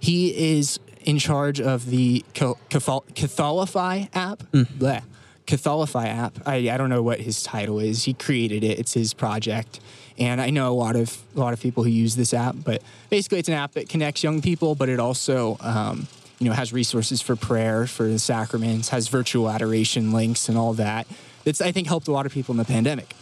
[0.00, 4.42] He is in charge of the Ca- Catholify app.
[4.52, 5.04] Bleh.
[5.46, 6.36] Catholify app.
[6.44, 8.02] I, I don't know what his title is.
[8.02, 8.76] He created it.
[8.76, 9.78] It's his project.
[10.18, 12.82] And I know a lot of a lot of people who use this app, but
[13.08, 16.08] basically it's an app that connects young people, but it also um,
[16.40, 20.72] you know has resources for prayer, for the sacraments, has virtual adoration links and all
[20.72, 21.06] that.
[21.44, 23.14] It's I think helped a lot of people in the pandemic.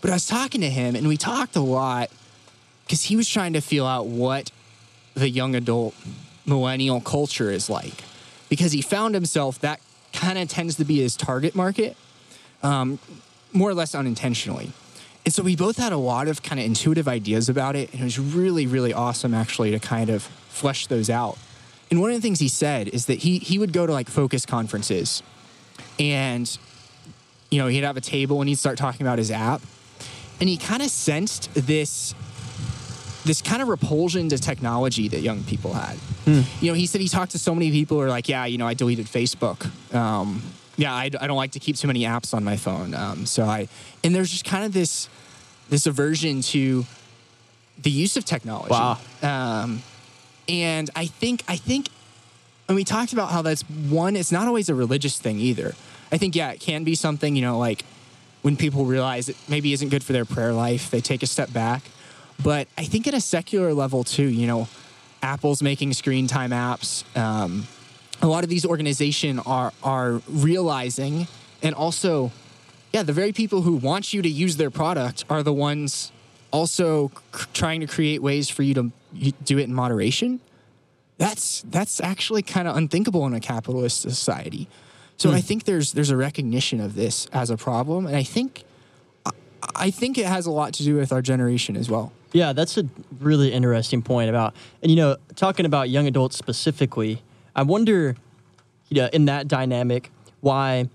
[0.00, 2.10] But I was talking to him, and we talked a lot
[2.84, 4.50] because he was trying to feel out what
[5.14, 5.94] the young adult
[6.44, 8.04] millennial culture is like.
[8.48, 9.80] Because he found himself that
[10.12, 11.96] kind of tends to be his target market,
[12.62, 12.98] um,
[13.52, 14.72] more or less unintentionally.
[15.24, 18.00] And so we both had a lot of kind of intuitive ideas about it, and
[18.00, 21.36] it was really, really awesome actually to kind of flesh those out.
[21.90, 24.08] And one of the things he said is that he he would go to like
[24.08, 25.24] focus conferences,
[25.98, 26.56] and
[27.56, 29.62] you know he'd have a table and he'd start talking about his app,
[30.40, 32.14] and he kind of sensed this
[33.24, 35.96] this kind of repulsion to technology that young people had.
[36.60, 38.58] You know, he said he talked to so many people who are like, yeah, you
[38.58, 39.64] know, I deleted Facebook.
[39.94, 40.42] Um,
[40.76, 42.94] yeah, I, I don't like to keep too many apps on my phone.
[42.94, 43.68] Um, so I,
[44.04, 45.08] and there's just kind of this
[45.70, 46.84] this aversion to
[47.80, 48.72] the use of technology.
[48.72, 48.98] Wow.
[49.22, 49.82] Um,
[50.46, 51.88] and I think I think
[52.68, 55.74] and we talked about how that's one it's not always a religious thing either
[56.12, 57.84] i think yeah it can be something you know like
[58.42, 61.52] when people realize it maybe isn't good for their prayer life they take a step
[61.52, 61.82] back.
[62.42, 64.68] But i think at a secular level too you know
[65.22, 67.04] apple's making screen time apps.
[67.16, 67.66] Um,
[68.22, 71.26] a lot of these organizations are are realizing
[71.62, 72.30] and also
[72.92, 76.12] yeah the very people who want you to use their product are the ones
[76.50, 77.10] also
[77.52, 78.92] trying to create ways for you to
[79.44, 80.40] do it in moderation.
[81.18, 84.68] That's that's actually kind of unthinkable in a capitalist society.
[85.16, 85.40] So I hmm.
[85.40, 88.64] think there's there's a recognition of this as a problem, and I think
[89.24, 89.30] I-
[89.74, 92.12] I think it has a lot to do with our generation as well.
[92.32, 92.84] Yeah, that's a
[93.18, 97.22] really interesting point about, and you know, talking about young adults specifically,
[97.54, 98.14] I wonder,
[98.90, 100.90] you know, in that dynamic, why,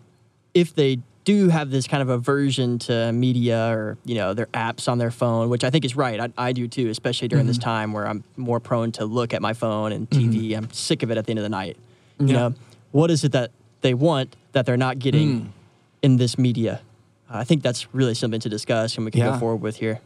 [0.54, 4.88] if they do have this kind of aversion to media or you know their apps
[4.90, 6.20] on their phone, which I think is right.
[6.20, 7.70] I, I do too, especially during this mm-hmm.
[7.70, 10.32] time where I'm more prone to look at my phone and mm-hmm.
[10.32, 10.58] TV.
[10.58, 11.78] I'm sick of it at the end of the night.
[12.20, 12.34] You Yeah.
[12.34, 12.54] know,
[12.92, 15.50] what is it that they want that they're not getting hmm.
[16.02, 16.82] in this media?
[17.30, 19.32] Uh, I think that's really something to discuss, and we can Yeah.
[19.34, 20.00] go forward with here.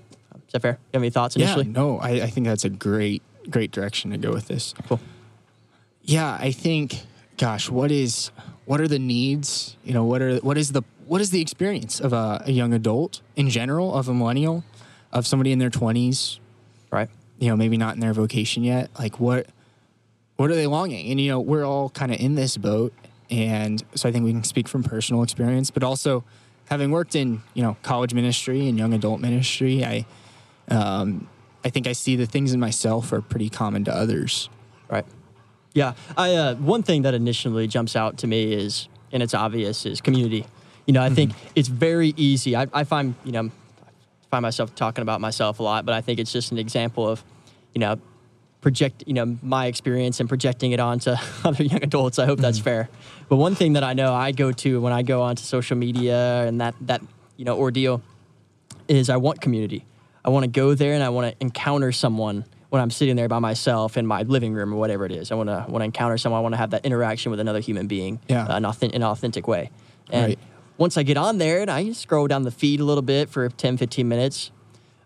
[0.48, 0.72] Is that fair?
[0.72, 1.66] You have any thoughts initially?
[1.66, 4.74] Yeah, no, I, I think that's a great, great direction to go with this.
[4.88, 5.00] Cool.
[6.04, 7.02] Yeah, I think,
[7.38, 8.30] gosh, what is,
[8.66, 9.76] what are the needs?
[9.84, 12.74] You know, what are, what is the, what is the experience of a, a young
[12.74, 14.64] adult in general, of a millennial,
[15.12, 16.40] of somebody in their twenties,
[16.92, 17.10] Right.
[17.40, 18.90] you know, maybe not in their vocation yet.
[19.00, 19.48] Like, what,
[20.36, 21.10] what are they longing?
[21.10, 22.94] And you know, we're all kind of in this boat,
[23.30, 26.24] and so I think we can speak from personal experience, but also
[26.70, 30.06] having worked in you know college ministry and young adult ministry, I,
[30.70, 31.28] um,
[31.64, 34.50] I think I see the things in myself are pretty common to others.
[34.90, 35.06] Right.
[35.74, 35.94] Yeah.
[36.16, 40.02] I uh, one thing that initially jumps out to me is, and it's obvious, is
[40.02, 40.46] community.
[40.86, 42.56] You know, I think it's very easy.
[42.56, 46.02] I, I find you know, I find myself talking about myself a lot, but I
[46.02, 47.24] think it's just an example of,
[47.74, 48.00] you know,
[48.66, 52.18] project you know my experience and projecting it onto other young adults.
[52.18, 52.90] I hope that's fair.
[53.30, 56.46] But one thing that I know I go to when I go onto social media
[56.48, 57.02] and that that
[57.38, 58.02] you know ordeal
[58.88, 59.86] is I want community.
[60.26, 63.28] I want to go there and I want to encounter someone when I'm sitting there
[63.28, 65.32] by myself in my living room or whatever it is.
[65.32, 66.40] I want to want to encounter someone.
[66.40, 68.46] I want to have that interaction with another human being Yeah.
[68.48, 69.70] uh, an authentic, in an authentic way.
[70.10, 70.40] And Right.
[70.80, 73.48] once I get on there and I scroll down the feed a little bit for
[73.48, 74.50] 10, 15 minutes,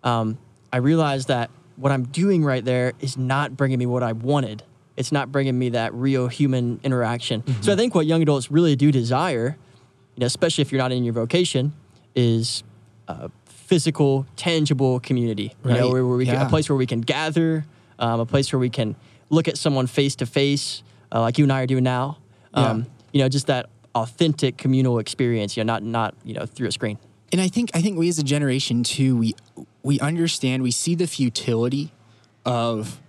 [0.06, 0.38] um,
[0.72, 4.64] I realize that what I'm doing right there is not bringing me what I wanted.
[4.98, 7.42] It's not bringing me that real human interaction.
[7.42, 7.62] Mm-hmm.
[7.62, 9.56] So I think what young adults really do desire,
[10.16, 11.72] you know, especially if you're not in your vocation,
[12.16, 12.64] is
[13.08, 15.54] uh, physical, tangible community.
[15.64, 15.92] You know, Right.
[15.94, 16.48] where, where we can, Yeah.
[16.48, 17.66] a place where we can gather,
[17.98, 18.96] um, a place where we can
[19.30, 22.18] look at someone face to face, like you and I are doing now.
[22.54, 22.84] Um, Yeah.
[23.14, 25.56] You know, just that authentic communal experience.
[25.58, 26.98] You know, not not you know through a screen.
[27.32, 29.34] and I think I think we as a generation too we
[29.90, 31.92] we understand we see the futility
[32.46, 33.02] of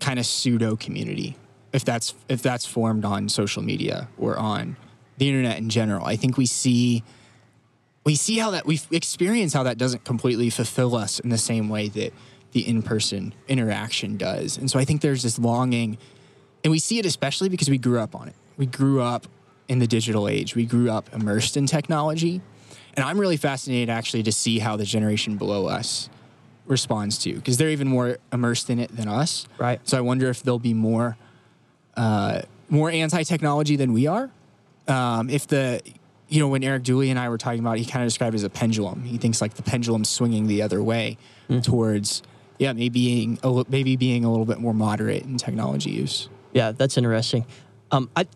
[0.00, 1.34] kind of pseudo community
[1.72, 4.76] if that's if that's formed on social media or on
[5.16, 6.04] the internet in general.
[6.04, 7.02] I think we see
[8.04, 11.70] we see how that we experience how that doesn't completely fulfill us in the same
[11.70, 12.12] way that
[12.52, 14.58] the in-person interaction does.
[14.58, 15.96] And so I think there's this longing
[16.64, 18.36] and we see it especially because we grew up on it.
[18.58, 19.26] We grew up
[19.68, 20.54] in the digital age.
[20.54, 22.42] We grew up immersed in technology.
[22.96, 26.08] And I'm really fascinated actually to see how the generation below us
[26.66, 29.46] responds to because they're even more immersed in it than us.
[29.58, 29.80] Right.
[29.86, 31.16] So I wonder if they'll be more
[31.96, 34.30] uh, more anti-technology than we are.
[34.88, 35.80] Um, if the
[36.28, 38.34] you know when Eric Dooley and I were talking about, it, he kind of described
[38.34, 39.02] it as a pendulum.
[39.02, 41.18] He thinks like the pendulum swinging the other way
[41.62, 42.22] towards
[42.58, 46.28] yeah maybe being a, maybe being a little bit more moderate in technology use.
[46.52, 47.44] Yeah, that's interesting.
[47.90, 48.26] Um, I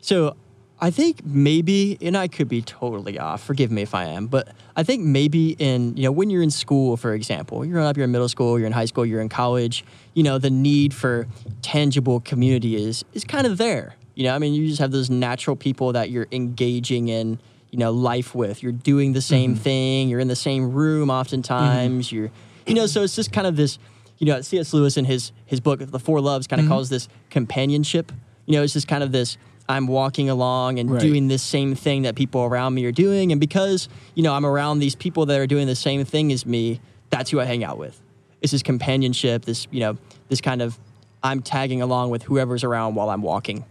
[0.00, 0.36] so
[0.80, 3.42] I think maybe, and I could be totally off.
[3.42, 6.50] Forgive me if I am, but I think maybe in you know when you're in
[6.52, 9.28] school, for example, you're up, you're in middle school, you're in high school, you're in
[9.28, 9.84] college.
[10.14, 11.26] You know, the need for
[11.62, 13.94] tangible community is is kind of there.
[14.14, 17.40] You know, I mean, you just have those natural people that you're engaging in.
[17.70, 18.62] You know, life with.
[18.62, 20.08] You're doing the same thing.
[20.08, 22.10] You're in the same room oftentimes.
[22.10, 22.30] You're,
[22.66, 23.78] you know, so it's just kind of this
[24.16, 24.72] you know, C.S.
[24.72, 26.72] Lewis in his his book The Four Loves kind of Mm-hmm.
[26.72, 28.10] calls this companionship.
[28.46, 29.36] You know, it's just kind of this
[29.68, 31.00] I'm walking along and Right.
[31.00, 34.46] doing this same thing that people around me are doing, and because you know I'm
[34.46, 37.64] around these people that are doing the same thing as me, that's who I hang
[37.64, 38.00] out with.
[38.40, 40.78] It's this companionship, this you know, this kind of
[41.22, 43.64] I'm tagging along with whoever's around while I'm walking,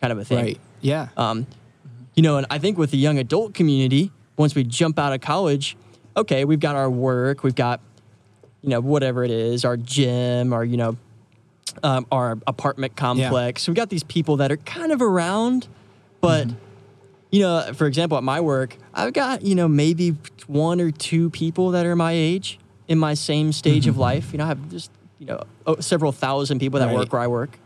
[0.00, 0.44] kind of a thing.
[0.44, 0.60] Right.
[0.80, 1.08] Yeah.
[1.16, 1.46] Um,
[2.14, 5.20] you know, and I think with the young adult community, once we jump out of
[5.22, 5.76] college,
[6.16, 7.80] okay, we've got our work, we've got,
[8.60, 10.96] you know, whatever it is, our gym, our, you know,
[11.82, 13.66] um, our apartment complex.
[13.66, 15.68] We've got these people that are kind of around,
[16.20, 16.48] but,
[17.30, 21.30] you know, for example, at my work, I've got, you know, maybe one or two
[21.30, 24.32] people that are my age in my same stage of life.
[24.32, 25.40] You know, I have just, you know,
[25.80, 26.94] several thousand people that Right.
[26.94, 27.58] work where I work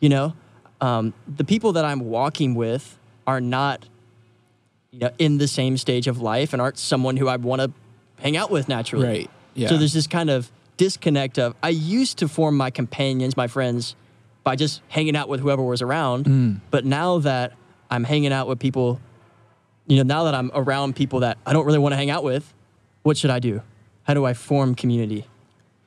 [0.00, 0.34] you know
[0.80, 3.86] um, the people that i'm walking with are not
[4.90, 7.70] you know in the same stage of life and aren't someone who i want to
[8.20, 9.30] hang out with naturally Right.
[9.54, 9.68] Yeah.
[9.68, 13.94] so there's this kind of disconnect of i used to form my companions my friends
[14.42, 16.60] by just hanging out with whoever was around Mm.
[16.70, 17.52] but now that
[17.90, 19.00] i'm hanging out with people
[19.86, 22.24] you know now that i'm around people that i don't really want to hang out
[22.24, 22.52] with
[23.02, 23.62] what should i do
[24.04, 25.26] how do i form community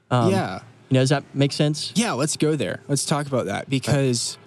[0.09, 0.61] um, yeah.
[0.89, 2.81] you know does that make sense Yeah, let's go there.
[2.87, 4.37] Let's talk about that because,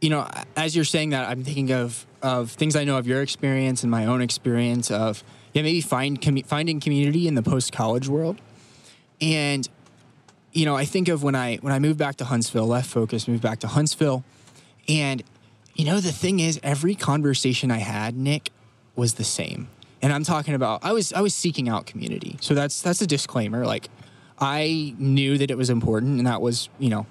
[0.00, 3.22] you know, as you're saying that, I'm thinking of of things I know of your
[3.22, 5.22] experience and my own experience of
[5.54, 8.40] yeah maybe find commu- finding community in the post college world,
[9.20, 9.68] and
[10.52, 13.28] you know I think of when I when I moved back to Huntsville, left focus,
[13.28, 14.24] moved back to Huntsville,
[14.88, 15.22] and
[15.74, 18.50] you know the thing is every conversation I had, Nick,
[18.96, 19.68] was the same.
[20.00, 22.36] And I'm talking about I was I was seeking out community.
[22.40, 23.66] So that's that's a disclaimer.
[23.66, 23.88] Like
[24.40, 27.06] I knew that it was important and that was, you know,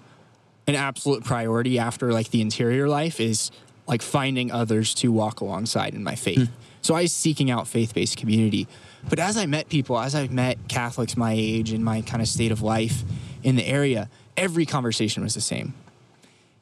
[0.68, 3.52] an absolute priority after like the interior life is
[3.88, 6.48] like finding others to walk alongside in my faith.
[6.48, 6.54] Hmm.
[6.82, 8.68] So I was seeking out faith-based community.
[9.10, 12.28] But as I met people, as I met Catholics my age and my kind of
[12.28, 13.04] state of life
[13.44, 15.74] in the area, every conversation was the same.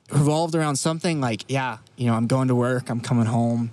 [0.09, 3.71] It revolved around something like, yeah, you know, I'm going to work, I'm coming home,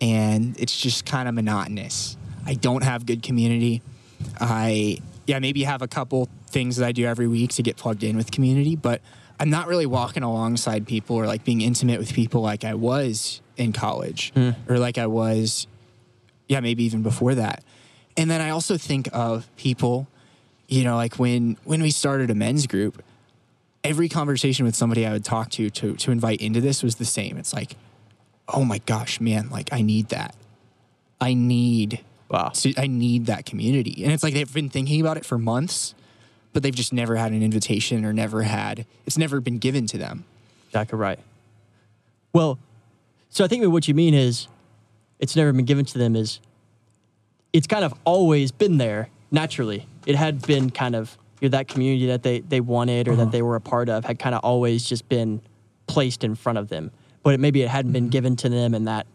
[0.00, 2.16] and it's just kind of monotonous.
[2.46, 3.82] I don't have good community.
[4.40, 8.04] I yeah, maybe have a couple things that I do every week to get plugged
[8.04, 9.02] in with community, but
[9.38, 13.42] I'm not really walking alongside people or like being intimate with people like I was
[13.56, 14.50] in college hmm.
[14.68, 15.66] or like I was
[16.48, 17.64] yeah, maybe even before that.
[18.16, 20.06] And then I also think of people,
[20.68, 23.02] you know, like when when we started a men's group,
[23.84, 27.04] every conversation with somebody I would talk to to to invite into this was the
[27.04, 27.36] same.
[27.36, 27.76] It's like,
[28.48, 30.34] oh my gosh, man, like I need that.
[31.20, 32.48] I need Wow.
[32.48, 34.02] to, I need that community.
[34.02, 35.94] And it's like they've been thinking about it for months,
[36.52, 39.98] but they've just never had an invitation or never had it's never been given to
[39.98, 40.24] them.
[40.68, 41.20] Exactly right.
[42.32, 42.58] Well,
[43.30, 44.48] so I think what you mean is
[45.20, 46.40] it's never been given to them is
[47.52, 49.86] it's kind of always been there naturally.
[50.06, 53.22] It had been kind of you know, that community that they, they wanted or that
[53.22, 53.30] uh-huh.
[53.30, 55.40] they were a part of had kind of always just been
[55.86, 56.90] placed in front of them.
[57.22, 58.10] But it, maybe it hadn't been mm-hmm.
[58.10, 59.06] given to them in that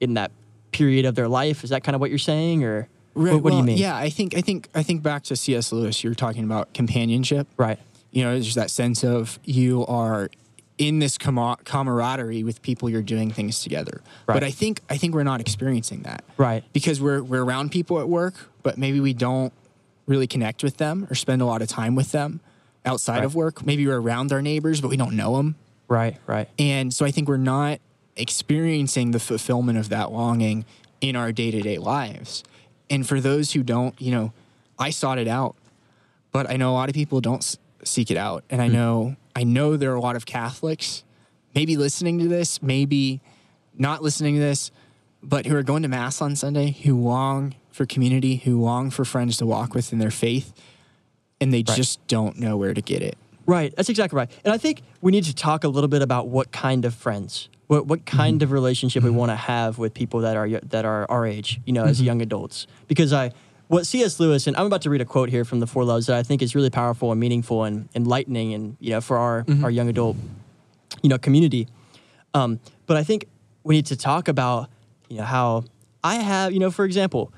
[0.00, 0.30] in that
[0.72, 1.64] period of their life.
[1.64, 3.78] Is that kind of what you're saying or what, what do you mean?
[3.78, 5.72] Yeah, I think I think I think back to C.S.
[5.72, 6.04] Lewis.
[6.04, 7.48] You were talking about companionship.
[7.56, 7.78] Right.
[8.10, 10.30] You know, there's that sense of you are
[10.78, 14.02] in this camar- camaraderie with people you're doing things together.
[14.26, 14.34] Right.
[14.34, 16.24] But I think I think we're not experiencing that.
[16.36, 16.64] Right.
[16.72, 19.52] Because we're we're around people at work, but maybe we don't
[20.06, 22.40] really connect with them or spend a lot of time with them
[22.84, 23.24] outside Right.
[23.24, 23.64] of work.
[23.64, 25.56] Maybe we're around our neighbors, but we don't know them.
[25.88, 26.48] Right, right.
[26.58, 27.80] And so I think we're not
[28.16, 30.64] experiencing the fulfillment of that longing
[31.00, 32.44] in our day to day lives.
[32.88, 34.32] And for those who don't, you know,
[34.78, 35.56] I sought it out,
[36.32, 38.44] but I know a lot of people don't s- seek it out.
[38.50, 38.74] And I hmm.
[38.74, 41.04] know, I know there are a lot of Catholics
[41.54, 43.20] maybe listening to this, maybe
[43.76, 44.70] not listening to this,
[45.22, 49.04] but who are going to Mass on Sunday, who long for community, who long for
[49.04, 50.54] friends to walk with in their faith,
[51.38, 51.76] and they Right.
[51.76, 53.18] just don't know where to get it.
[53.44, 53.76] Right.
[53.76, 54.30] That's exactly right.
[54.42, 57.50] And I think we need to talk a little bit about what kind of friends,
[57.66, 58.16] what what mm-hmm.
[58.16, 59.18] kind of relationship we mm-hmm.
[59.18, 62.06] want to have with people that are that are our age, you know, as mm-hmm.
[62.06, 62.66] young adults.
[62.88, 63.32] Because I
[63.68, 64.20] what C.S.
[64.20, 66.22] Lewis and I'm about to read a quote here from the Four Loves that I
[66.22, 69.88] think is really powerful and meaningful and enlightening and you know for our our young
[69.88, 70.16] adult
[71.02, 71.68] you know community.
[72.34, 73.26] Um, but I think
[73.64, 74.70] we need to talk about
[75.08, 75.64] you know how
[76.04, 77.32] I have you know for example.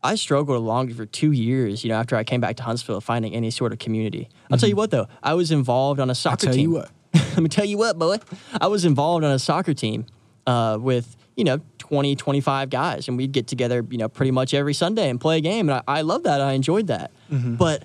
[0.00, 3.34] I struggled along for two years, you know, after I came back to Huntsville, finding
[3.34, 4.28] any sort of community.
[4.48, 6.70] I'll tell you what, though, I was involved on a soccer tell team.
[6.70, 6.90] you what.
[7.14, 8.18] Let me tell you what, boy.
[8.60, 10.06] I was involved on a soccer team
[10.46, 14.52] uh, with, you know, 20, 25 guys, and we'd get together, you know, pretty much
[14.52, 15.70] every Sunday and play a game.
[15.70, 16.40] And I, I love that.
[16.40, 17.10] I enjoyed that.
[17.32, 17.54] Mm-hmm.
[17.54, 17.84] But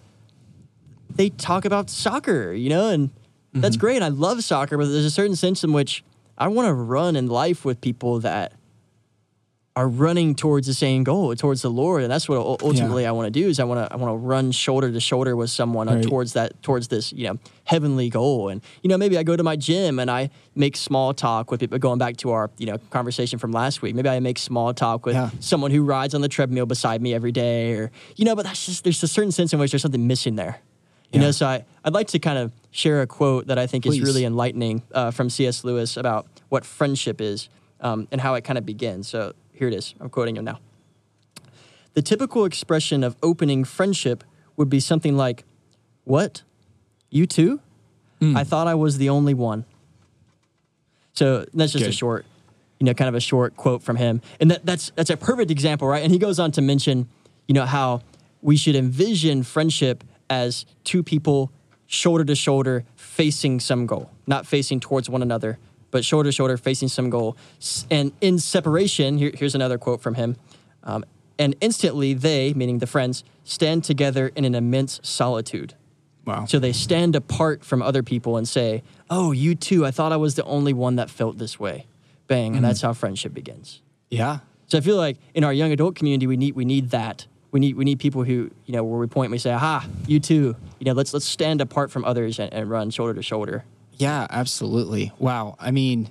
[1.16, 3.12] they talk about soccer, you know, and
[3.54, 3.86] that's mm-hmm.
[3.86, 4.02] great.
[4.02, 6.04] I love soccer, but there's a certain sense in which
[6.38, 8.54] I want to run in life with people that
[9.76, 13.12] are running towards the same goal, towards the Lord, and that's what ul- ultimately I
[13.12, 13.48] want to do.
[13.48, 16.04] Is I want to I want to run shoulder to shoulder with someone uh, Right.
[16.04, 18.50] towards that towards this you know heavenly goal.
[18.50, 21.60] And you know maybe I go to my gym and I make small talk with
[21.60, 21.80] people.
[21.80, 25.08] Going back to our you know conversation from last week, maybe I make small talk
[25.08, 25.32] with Yeah.
[25.40, 28.36] someone who rides on the treadmill beside me every day, or you know.
[28.36, 30.60] But that's just there's a certain sense in which there's something missing there.
[31.12, 33.86] You know, so I, I'd like to kind of share a quote that I think
[33.86, 35.64] is really enlightening uh, from C.S.
[35.64, 37.50] Lewis about what friendship is
[37.82, 39.10] um, and how it kind of begins.
[39.10, 39.96] So here it is.
[40.00, 40.60] I'm quoting him now.
[41.94, 44.24] The typical expression of opening friendship
[44.58, 45.44] would be something like,
[46.04, 46.44] What?
[47.10, 47.60] You too?
[48.20, 48.36] Hmm.
[48.36, 49.66] I thought I was the only one.
[51.14, 52.26] So that's just a short,
[52.80, 54.22] you know, kind of a short quote from him.
[54.40, 56.04] And that, that's that's a perfect example, right?
[56.04, 57.08] And he goes on to mention,
[57.48, 58.02] you know, how
[58.42, 61.52] we should envision friendship as two people
[61.86, 65.60] shoulder to shoulder facing some goal, not facing towards one another,
[65.94, 67.38] but shoulder to shoulder facing some goal.
[67.92, 70.36] And in separation, here, here's another quote from him.
[70.84, 71.06] Um,
[71.38, 75.76] and instantly they, meaning the friends, stand together in an immense solitude.
[76.26, 76.46] Wow.
[76.46, 79.86] So they stand apart from other people and say, Oh, you too.
[79.86, 81.86] I thought I was the only one that felt this way.
[82.28, 82.56] Bang.
[82.56, 83.82] And that's how friendship begins.
[84.10, 84.40] yeah.
[84.68, 87.28] So I feel like in our young adult community, we need we need that.
[87.52, 89.86] We need we need people who, you know, where we point and we say, Aha,
[90.08, 90.56] you too.
[90.80, 93.66] You know, let's let's stand apart from others and, and run shoulder to shoulder.
[93.98, 95.12] Yeah, absolutely.
[95.20, 95.56] Wow.
[95.60, 96.10] I mean,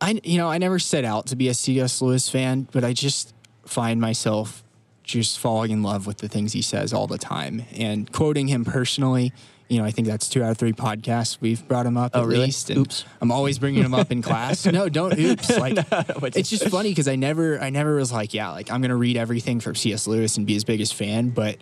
[0.00, 2.02] I you know I never set out to be a C.S.
[2.02, 3.34] Lewis fan, but I just
[3.64, 4.62] find myself
[5.04, 7.62] just falling in love with the things he says all the time.
[7.74, 9.32] And quoting him personally,
[9.68, 12.22] you know, I think that's two out of three podcasts we've brought him up Oh,
[12.22, 12.46] at really?
[12.46, 12.70] least.
[12.70, 13.04] And Oops.
[13.20, 14.64] I'm always bringing him up in class.
[14.72, 15.50] No, don't oops.
[15.58, 15.78] Like
[16.20, 18.96] What's- it's just funny because I never, I never was like, yeah, like I'm gonna
[18.96, 20.06] read everything from C.S.
[20.06, 21.56] Lewis and be his biggest fan, but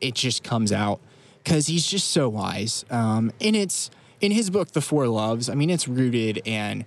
[0.00, 1.00] it just comes out
[1.42, 2.84] because he's just so wise.
[2.90, 3.90] Um, and it's
[4.24, 5.48] in his book, The Four Loves.
[5.50, 6.84] I mean, it's rooted and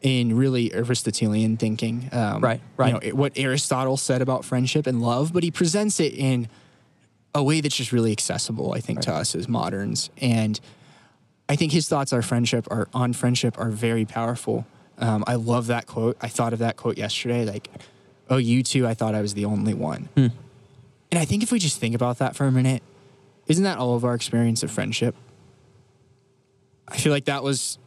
[0.00, 2.08] in really Aristotelian thinking.
[2.12, 2.86] Um, Right, right.
[2.88, 6.48] You know, it- what Aristotle said about friendship and love, but he presents it in
[7.34, 10.08] a way that's just really accessible, I think, to us as moderns.
[10.18, 10.58] And
[11.48, 14.66] I think his thoughts are friendship are on friendship are very powerful.
[14.98, 16.16] Um, I love that quote.
[16.22, 17.44] I thought of that quote yesterday.
[17.44, 17.68] Like,
[18.30, 20.08] oh, you two, I thought I was the only one.
[20.16, 22.82] And I think if we just think about that for a minute,
[23.46, 25.14] isn't that all of our experience of friendship?
[26.88, 27.78] I feel like that was,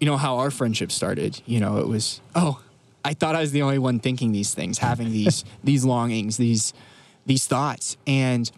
[0.00, 1.40] you know, how our friendship started.
[1.46, 2.60] You know, it was, oh,
[3.04, 6.72] I thought I was the only one thinking these things, having these these longings, these
[7.26, 8.50] these thoughts, and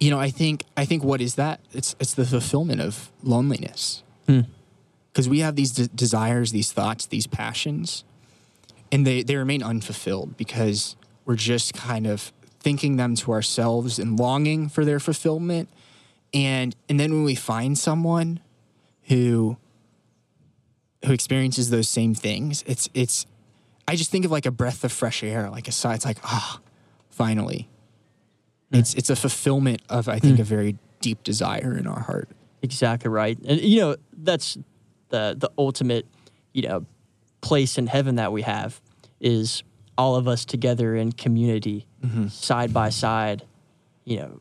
[0.00, 1.60] you know, I think I think what is that?
[1.72, 4.02] It's it's the fulfillment of loneliness.
[4.26, 4.40] Hmm.
[5.12, 8.04] Because we have these de- desires, these thoughts, these passions,
[8.92, 14.18] and they they remain unfulfilled because we're just kind of thinking them to ourselves and
[14.18, 15.68] longing for their fulfillment.
[16.34, 18.40] And and then when we find someone
[19.06, 19.56] who
[21.04, 23.26] who experiences those same things, it's it's
[23.88, 25.94] I just think of like a breath of fresh air, like a sigh.
[25.94, 26.60] It's like, ah,
[27.10, 27.68] finally.
[28.70, 28.78] Hmm.
[28.78, 30.42] It's it's a fulfillment of I think hmm.
[30.42, 32.28] a very deep desire in our heart.
[32.62, 33.38] Exactly right.
[33.46, 34.58] And you know, that's
[35.10, 36.06] the the ultimate,
[36.52, 36.86] you know,
[37.40, 38.80] place in heaven that we have
[39.20, 39.62] is
[39.96, 42.28] all of us together in community, mm-hmm.
[42.28, 43.44] side by side,
[44.04, 44.40] you know,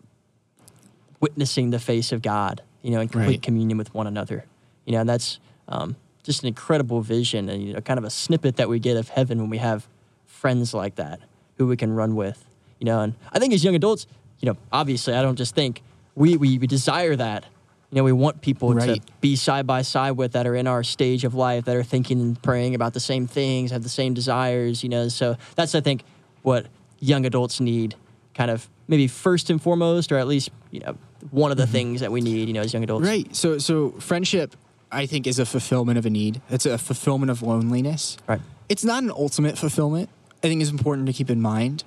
[1.21, 3.41] witnessing the face of God, you know, in complete Right.
[3.41, 4.45] communion with one another.
[4.85, 8.09] You know, and that's um, just an incredible vision and you know, kind of a
[8.09, 9.87] snippet that we get of heaven when we have
[10.25, 11.19] friends like that
[11.57, 12.43] who we can run with.
[12.79, 14.05] You know, and I think as young adults,
[14.39, 15.81] you know, obviously I don't just think
[16.15, 17.45] we we, we desire that.
[17.91, 18.95] You know, we want people Right.
[19.05, 21.83] to be side by side with that are in our stage of life that are
[21.83, 25.07] thinking and praying about the same things, have the same desires, you know.
[25.07, 26.03] So that's I think
[26.41, 26.67] what
[26.99, 27.95] young adults need
[28.33, 30.97] kind of maybe first and foremost or at least, you know,
[31.31, 33.07] one of the things that we need, you know, as young adults.
[33.07, 33.33] Right.
[33.33, 34.55] So so friendship
[34.91, 36.41] I think is a fulfillment of a need.
[36.49, 38.17] It's a fulfillment of loneliness.
[38.27, 38.41] Right.
[38.69, 40.09] It's not an ultimate fulfillment.
[40.43, 41.83] I think is important to keep in mind.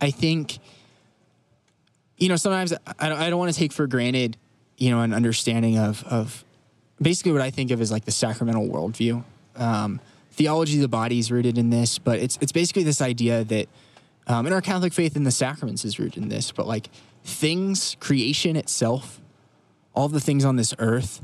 [0.00, 0.58] I think
[2.18, 4.36] you know sometimes I don't, I don't want to take for granted
[4.76, 6.44] you know an understanding of of
[7.00, 9.24] basically what I think of as like the sacramental worldview.
[9.56, 10.00] Um,
[10.32, 13.68] theology of the body is rooted in this, but it's it's basically this idea that
[14.26, 16.90] um, in our Catholic faith in the sacraments is rooted in this, but like
[17.24, 19.20] things, creation itself,
[19.94, 21.20] all the things on this earth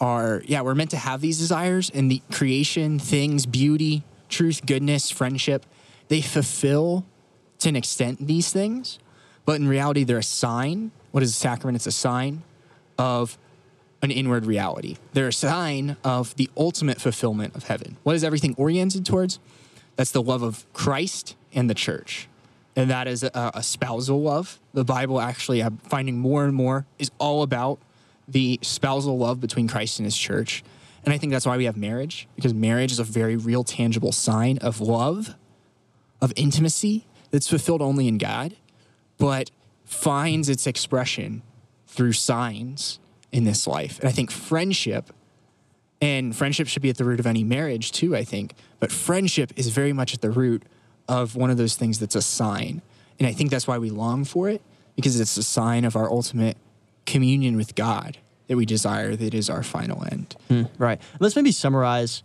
[0.00, 5.10] are yeah we're meant to have these desires and the creation things beauty truth goodness
[5.10, 5.64] friendship
[6.08, 7.04] they fulfill
[7.58, 8.98] to an extent these things
[9.44, 11.76] but in reality they're a sign what is a sacrament?
[11.76, 12.42] It's a sign
[12.98, 13.38] of
[14.02, 14.98] an inward reality.
[15.14, 17.96] They're a sign of the ultimate fulfillment of heaven.
[18.02, 19.38] What is everything oriented towards?
[19.96, 22.28] That's the love of christ and the church.
[22.76, 24.60] And that is a, a spousal love.
[24.74, 27.78] The bible actually i'm finding more and more is all about
[28.28, 30.64] the spousal love between Christ and his church.
[31.04, 34.12] And I think that's why we have marriage, because marriage is a very real, tangible
[34.12, 35.36] sign of love,
[36.20, 38.56] of intimacy that's fulfilled only in God,
[39.18, 39.50] but
[39.84, 41.42] finds its expression
[41.86, 42.98] through signs
[43.30, 44.00] in this life.
[44.00, 45.12] And I think friendship,
[46.00, 49.52] and friendship should be at the root of any marriage too, I think, but friendship
[49.56, 50.64] is very much at the root
[51.08, 52.82] of one of those things that's a sign.
[53.18, 54.60] And I think that's why we long for it,
[54.96, 56.56] because it's a sign of our ultimate
[57.06, 60.36] communion with God that we desire that is our final end.
[60.78, 61.00] Right.
[61.20, 62.22] Let's maybe summarize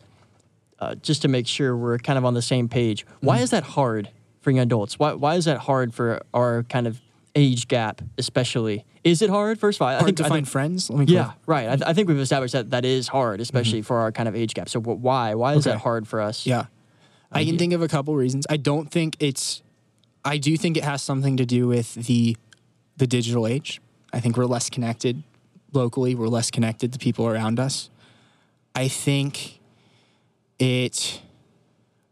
[0.80, 3.06] uh, just to make sure we're kind of on the same page.
[3.22, 3.44] Why Mm-hmm.
[3.44, 4.10] is that hard
[4.42, 5.00] for young adults?
[5.00, 7.00] Why, why is that hard for our kind of
[7.36, 8.86] age gap, especially?
[9.04, 9.60] Is it hard?
[9.60, 10.90] First of all, I think to I find think- friends?
[10.90, 11.68] Let me Yeah, right.
[11.70, 14.36] I, th- I think we've established that that is hard, especially for our kind of
[14.36, 14.70] age gap.
[14.70, 15.34] So wh- why?
[15.36, 15.76] Why is Okay.
[15.76, 16.46] that hard for us?
[16.46, 16.66] Yeah.
[17.32, 18.46] I can think of a couple reasons.
[18.50, 19.64] I don't think it's
[20.26, 22.36] I do think it has something to do with the
[22.98, 23.80] the digital age.
[24.14, 25.24] I think we're less connected
[25.74, 27.90] locally, we're less connected to people around us.
[28.76, 29.60] I think
[30.60, 31.22] it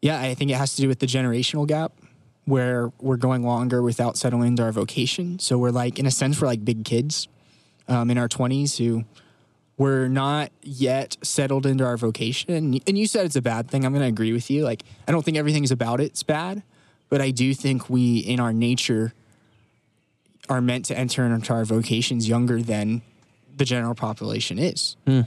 [0.01, 1.91] yeah, I think it has to do with the generational gap
[2.45, 5.39] where we're going longer without settling into our vocation.
[5.39, 7.27] So we're like in a sense we're like big kids
[7.87, 9.03] um, in our 20s who
[9.79, 12.53] we're not yet settled into our vocation.
[12.85, 13.85] And, you said it's a bad thing.
[13.85, 14.65] I'm going to agree with you.
[14.65, 16.63] Like, I don't think everything's about it's bad,
[17.07, 19.13] but I do think we, in our nature,
[20.49, 23.01] are meant to enter into our vocations younger than
[23.55, 24.95] the general population is.
[25.05, 25.21] Hmm.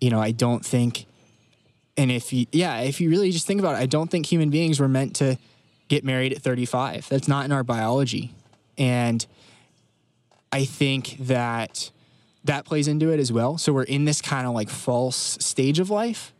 [0.00, 1.06] You know, I don't think,
[1.96, 4.50] and if you, yeah, if you really just think about it, I don't think human
[4.50, 5.38] beings were meant to
[5.86, 7.08] get married at 35.
[7.08, 8.34] That's not in our biology.
[8.76, 9.24] And
[10.52, 11.90] I think that
[12.44, 13.58] that plays into it as well.
[13.58, 16.32] So we're in this kind of like false stage of life.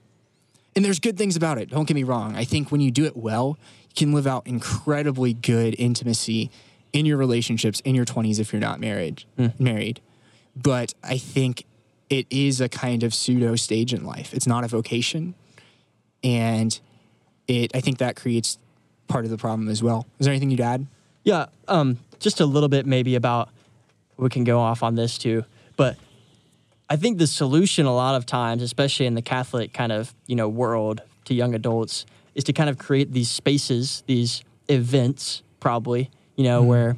[0.74, 1.70] And there's good things about it.
[1.70, 2.36] Don't get me wrong.
[2.36, 3.58] I think when you do it well,
[3.88, 6.50] you can live out incredibly good intimacy
[6.98, 9.24] in your relationships in your 20s if you're not married.
[9.58, 10.00] Married.
[10.56, 11.64] But I think
[12.10, 14.34] it is a kind of pseudo stage in life.
[14.34, 15.34] It's not a vocation.
[16.24, 16.78] And
[17.46, 18.58] it I think that creates
[19.06, 20.06] part of the problem as well.
[20.18, 20.86] Is there anything you'd add?
[21.22, 23.50] Yeah, um, just a little bit maybe about
[24.16, 25.44] we can go off on this too,
[25.76, 25.96] but
[26.90, 30.34] I think the solution a lot of times, especially in the Catholic kind of you
[30.34, 36.10] know world to young adults, is to kind of create these spaces, these events, probably
[36.38, 36.96] you know where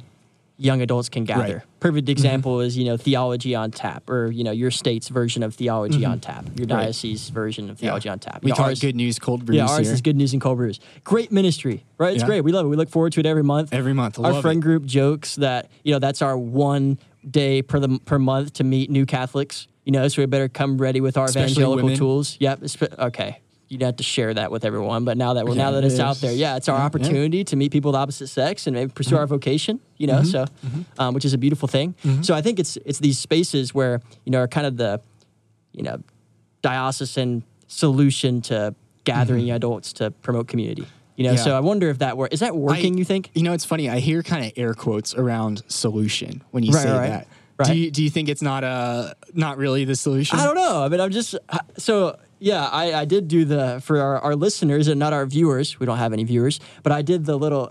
[0.57, 1.41] young adults can gather.
[1.43, 1.53] Mm-hmm.
[1.53, 1.79] Right.
[1.79, 5.55] Perfect example is you know theology on tap, or you know your state's version of
[5.55, 6.75] theology on tap, your Mm-hmm.
[6.75, 6.83] Right.
[6.83, 8.43] diocese version of theology on tap.
[8.43, 9.93] We You know, call ours- it good news, cold brews yeah, ours here.
[9.93, 10.79] is good news and cold brews.
[11.03, 12.13] Great ministry, right?
[12.13, 12.27] It's Yeah.
[12.27, 12.41] great.
[12.41, 12.69] We love it.
[12.69, 13.73] We look forward to it every month.
[13.73, 14.19] Every month.
[14.19, 14.61] I Our love friend it.
[14.67, 18.89] group jokes that you know that's our one day per the per month to meet
[18.91, 19.67] new Catholics.
[19.85, 21.97] You know, so we better come ready with our Especially evangelical women.
[21.97, 22.37] tools.
[22.39, 22.59] Yep.
[22.99, 23.39] Okay.
[23.71, 25.95] You'd have to share that with everyone, but now that we're now Yeah, that it's
[25.95, 26.85] it out there, yeah, it's our Yeah, yeah.
[26.87, 29.35] opportunity to meet people of the opposite sex and maybe pursue our mm-hmm.
[29.35, 29.79] vocation.
[29.95, 30.25] You know, mm-hmm.
[30.25, 30.81] so mm-hmm.
[30.99, 31.95] um, which is a beautiful thing.
[32.21, 34.99] So I think it's it's these spaces where you know are kind of the
[35.71, 36.01] you know
[36.61, 40.85] diocesan solution to gathering adults to promote community.
[41.15, 41.37] You know, Mm-hmm.
[41.37, 41.43] Yeah.
[41.43, 42.95] so I wonder if that work is that working.
[42.95, 43.29] I- you think?
[43.33, 43.89] You know, it's funny.
[43.89, 47.27] I hear kind of air quotes around solution when you Right, say right, that.
[47.57, 47.67] right.
[47.69, 50.39] Do you do you think it's not a not really the solution?
[50.39, 50.83] I don't know.
[50.83, 52.65] I mean, I'm just uh, so yeah.
[52.65, 55.79] I, I did do the for our, our listeners and not our viewers.
[55.79, 57.67] We don't have any viewers, but I did the little.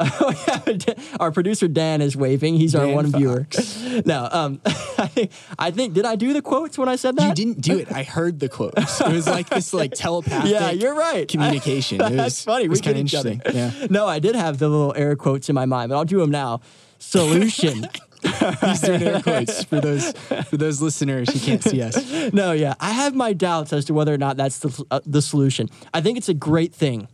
[1.21, 2.55] our producer Dan is waving.
[2.55, 3.47] He's our Dan one viewer.
[3.51, 3.83] Fox.
[4.07, 7.29] no, um, I think I think did I do the quotes when I said that?
[7.29, 7.93] You didn't do it.
[7.93, 9.01] I heard the quotes.
[9.01, 10.51] It was like this like telepathic.
[10.51, 11.27] Yeah, you're right.
[11.29, 12.01] Communication.
[12.01, 12.64] It was, That's funny.
[12.64, 13.43] It We was kind of interesting.
[13.53, 13.73] Yeah.
[13.91, 16.31] No, I did have the little air quotes in my mind, but I'll do them
[16.31, 16.61] now.
[16.99, 17.89] Solution.
[18.61, 20.12] He's doing air quotes for those
[20.49, 22.33] for those listeners who can't see us.
[22.33, 25.23] no, yeah, I have my doubts as to whether or not that's the uh, the
[25.23, 25.68] solution.
[25.95, 27.09] I think it's a great thing.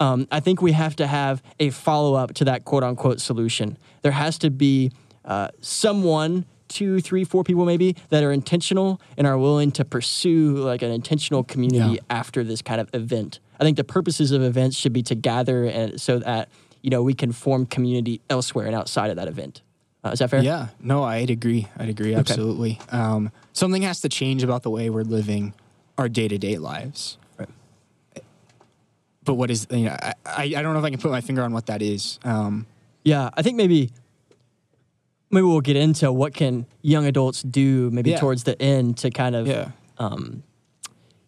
[0.00, 3.76] Um, I think we have to have a follow up to that quote unquote solution.
[4.02, 4.92] There has to be
[5.24, 10.56] uh, someone, two, three, four people maybe that are intentional and are willing to pursue
[10.56, 12.00] like an intentional community Yeah.
[12.08, 13.40] after this kind of event.
[13.58, 16.48] I think the purposes of events should be to gather and so that
[16.82, 19.60] you know we can form community elsewhere and outside of that event.
[20.04, 20.42] Uh, is that fair?
[20.42, 20.68] Yeah.
[20.80, 21.68] No, I'd agree.
[21.76, 22.78] I'd agree absolutely.
[22.90, 25.52] Um, something has to change about the way we're living
[25.98, 27.18] our day to day lives.
[27.38, 27.48] Right.
[29.24, 31.20] But what is you know I, I I don't know if I can put my
[31.20, 32.18] finger on what that is.
[32.24, 32.66] Um,
[33.04, 33.90] Yeah, I think maybe
[35.30, 38.20] maybe we'll get into what can young adults do maybe Yeah.
[38.20, 39.70] towards the end to kind of yeah.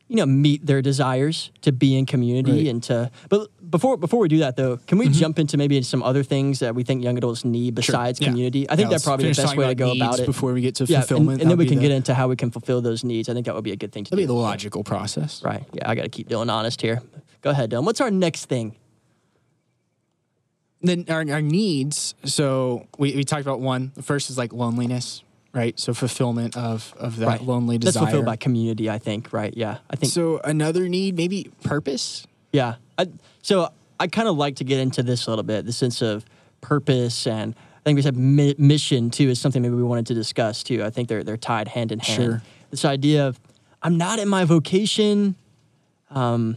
[0.09, 2.67] you know meet their desires to be in community Right.
[2.69, 5.15] and to but before before we do that though can we mm-hmm.
[5.15, 8.29] jump into maybe some other things that we think young adults need besides Yeah.
[8.29, 10.61] community i think let's that's probably the best way to go about it before we
[10.61, 11.43] get to yeah and, fulfillment.
[11.43, 13.47] and then we can the- get into how we can fulfill those needs i think
[13.47, 15.43] that would be a good thing to That'd be do the logical process.
[15.43, 17.03] right yeah i gotta keep dylan honest here
[17.41, 18.77] go ahead dylan what's our next thing
[20.85, 22.15] Then our, our needs.
[22.25, 23.93] So we, we talked about one.
[23.95, 25.23] The first is like loneliness,
[25.55, 25.79] right?
[25.79, 29.79] So fulfillment of of that right lonely that's fulfilled by community i think right yeah
[29.91, 32.27] i think so another need, maybe purpose.
[32.53, 32.75] Yeah.
[33.03, 33.07] I,
[33.43, 33.69] so
[34.01, 36.25] I kind of like to get into this a little bit, the sense of
[36.61, 40.15] purpose and I think we said mi- mission too is something maybe we wanted to
[40.15, 40.85] discuss too.
[40.85, 42.23] I think they're they're tied hand in hand.
[42.23, 42.43] Sure.
[42.71, 43.41] This idea of
[43.83, 45.35] I'm not in my vocation.
[46.11, 46.57] Um,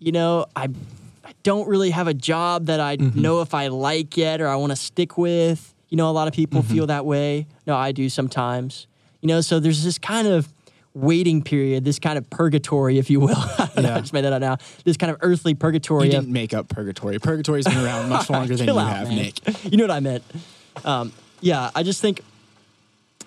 [0.00, 0.64] you know, I
[1.24, 3.20] I don't really have a job that I Mm-hmm.
[3.20, 5.74] know if I like yet or I want to stick with.
[5.90, 6.72] You know, a lot of people Mm-hmm.
[6.74, 7.46] feel that way.
[7.66, 8.86] No, I do sometimes.
[9.20, 10.52] You know, so there's this kind of
[11.00, 13.36] waiting period, this kind of purgatory, if you will.
[13.36, 14.00] I Yeah.
[14.00, 14.58] just made that up now.
[14.84, 17.18] This kind of earthly purgatory You didn't make up purgatory.
[17.18, 19.16] Purgatory's been around much longer than you out, have, man.
[19.16, 19.40] Nick.
[19.64, 20.24] you know what I meant.
[20.84, 22.20] Um, yeah, I just think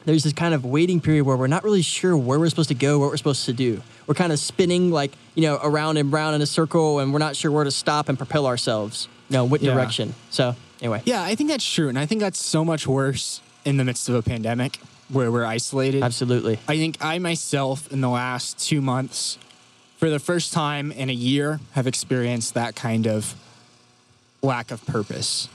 [0.06, 2.76] there's this kind of waiting period where we're not really sure where we're supposed to
[2.76, 3.82] go, what we're supposed to do.
[4.08, 7.20] We're kind of spinning like, you know, around and round in a circle and we're
[7.20, 9.74] not sure where to stop and propel ourselves, you know, what Yeah.
[9.74, 10.16] direction.
[10.32, 11.04] So, anyway.
[11.06, 14.10] Yeah, I think that's true, and I think that's so much worse in the midst
[14.10, 14.80] of a pandemic
[15.12, 16.04] where we're isolated.
[16.04, 16.60] Absolutely.
[16.68, 19.38] I think I myself, in the last two months,
[19.98, 23.36] for the first time in a year, have experienced that kind of
[24.42, 25.48] lack of purpose.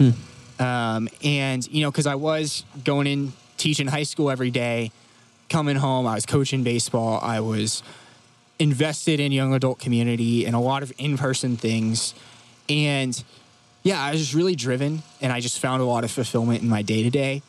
[0.58, 4.92] Um, and, you know, because I was going in teaching high school every day,
[5.48, 7.82] coming home, I was coaching baseball, I was
[8.58, 12.14] invested in young adult community and a lot of in person things.
[12.68, 13.22] And
[13.82, 16.68] yeah, I was just really driven and I just found a lot of fulfillment in
[16.68, 17.42] my day to day.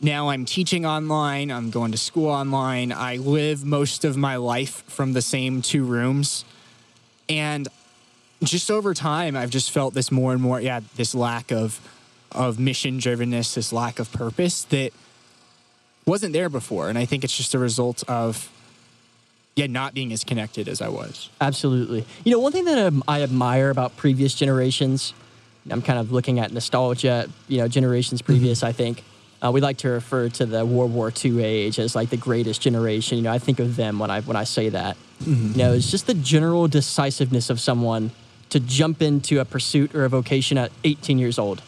[0.00, 2.92] Now I'm teaching online, I'm going to school online.
[2.92, 6.44] I live most of my life from the same two rooms.
[7.28, 7.68] And
[8.42, 11.80] just over time, I've just felt this more and more, yeah, this lack of
[12.32, 14.90] of mission drivenness, this lack of purpose that
[16.04, 16.88] wasn't there before.
[16.88, 18.50] And I think it's just a result of
[19.56, 21.30] yeah, not being as connected as I was.
[21.40, 22.04] Absolutely.
[22.24, 25.14] You know, one thing that um, I admire about previous generations,
[25.70, 29.04] I'm kind of looking at nostalgia, you know, generations previous, I think.
[29.44, 32.62] Uh, we like to refer to the World War II age as like the greatest
[32.62, 33.18] generation.
[33.18, 34.96] You know, I think of them when I when I say that.
[35.26, 38.10] You know, it's just the general decisiveness of someone
[38.50, 41.62] to jump into a pursuit or a vocation at 18 years old.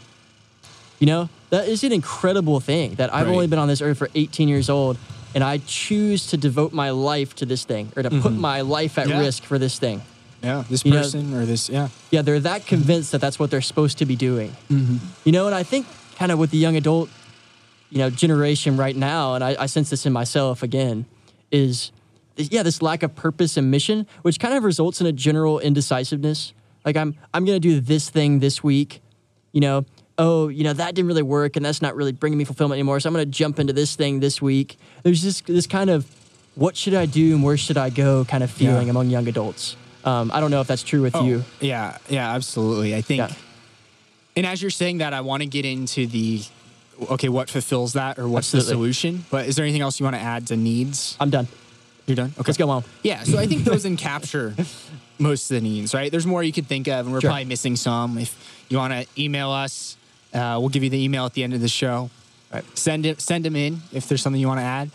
[0.98, 3.32] You know, that is an incredible thing that I've Right.
[3.34, 4.96] only been on this earth for 18 years old
[5.34, 8.98] and I choose to devote my life to this thing or to put my life
[8.98, 9.20] at Yeah.
[9.20, 10.02] risk for this thing.
[10.42, 11.88] Yeah, this You know- person or this, yeah.
[12.10, 14.56] Yeah, they're that convinced that that's what they're supposed to be doing.
[14.70, 14.96] Mm-hmm.
[15.24, 15.86] You know, and I think
[16.18, 17.08] kind of with the young adult,
[17.90, 21.06] you know, generation right now, and I, I sense this in myself again,
[21.50, 21.92] is
[22.36, 26.52] yeah, this lack of purpose and mission, which kind of results in a general indecisiveness.
[26.84, 29.00] Like I'm I'm gonna do this thing this week,
[29.52, 29.84] you know.
[30.18, 32.98] Oh, you know that didn't really work, and that's not really bringing me fulfillment anymore.
[33.00, 34.78] So I'm gonna jump into this thing this week.
[35.02, 36.06] There's this this kind of
[36.54, 38.90] what should I do and where should I go kind of feeling Yeah.
[38.90, 39.76] among young adults.
[40.04, 41.44] Um, I don't know if that's true with you.
[41.60, 42.94] Yeah, yeah, absolutely.
[42.94, 43.32] I think, Yeah.
[44.36, 46.42] and as you're saying that, I want to get into the
[47.10, 48.68] okay, what fulfills that or what's Absolutely.
[48.68, 49.24] the solution.
[49.30, 51.16] But is there anything else you want to add to needs?
[51.20, 51.48] I'm done.
[52.06, 52.32] You're done.
[52.38, 52.84] Okay, Let's go on.
[53.02, 54.54] Yeah, so I think those encapture
[55.18, 56.10] most of the needs, right?
[56.10, 57.30] There's more you could think of, and we're Sure.
[57.30, 58.16] probably missing some.
[58.18, 59.96] If you want to email us,
[60.32, 62.10] uh, we'll give you the email at the end of the show.
[62.52, 62.64] Right.
[62.78, 64.90] Send it, send them in if there's something you want to add.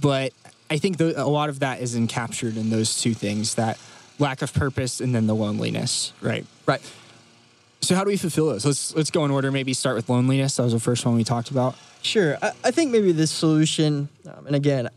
[0.00, 0.32] But
[0.70, 3.78] I think tho- a lot of that is encaptured in those two things: that
[4.18, 6.46] lack of purpose and then the loneliness, right?
[6.66, 6.80] Right.
[7.86, 8.64] So how do we fulfill those?
[8.64, 9.52] Let's let's go in order.
[9.52, 10.56] Maybe start with loneliness.
[10.56, 11.76] That was the first one we talked about.
[12.02, 12.36] Sure.
[12.42, 14.88] I, I think maybe this solution, um, and again,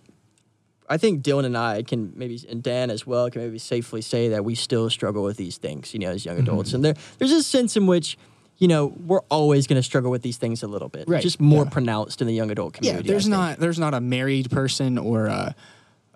[0.89, 4.29] I think Dylan and I can maybe, and Dan as well, can maybe safely say
[4.29, 6.73] that we still struggle with these things, you know, as young adults.
[6.73, 8.17] And there, there's a sense in which,
[8.57, 11.07] you know, we're always going to struggle with these things a little bit.
[11.07, 11.69] Right, Just more yeah.
[11.69, 13.07] pronounced in the young adult community.
[13.07, 15.55] I there's not there's not a married person or a,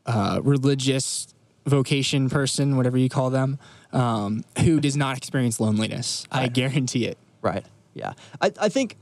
[0.05, 1.33] a religious
[1.65, 3.59] vocation person, whatever you call them,
[3.93, 6.25] um, who does not experience loneliness.
[6.31, 7.17] I guarantee it.
[7.41, 7.65] Right.
[7.93, 8.13] Yeah.
[8.39, 8.97] I, I think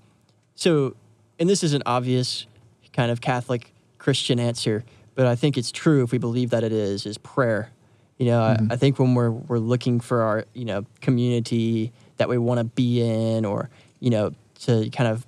[0.55, 0.95] so.
[1.39, 2.47] And this is an obvious
[2.93, 4.83] kind of Catholic Christian answer,
[5.15, 7.71] but I think it's true if we believe that it is, is prayer.
[8.17, 12.27] You know, I, I think when we're, we're looking for our, you know, community that
[12.27, 13.69] we want to be in or,
[14.01, 15.25] you know, to kind of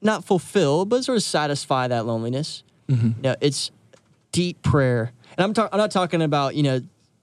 [0.00, 2.62] not fulfill, but sort of satisfy that loneliness,
[3.16, 3.70] you know, it's
[4.32, 5.12] deep prayer.
[5.36, 6.80] And I'm, talk- I'm not talking about, you know,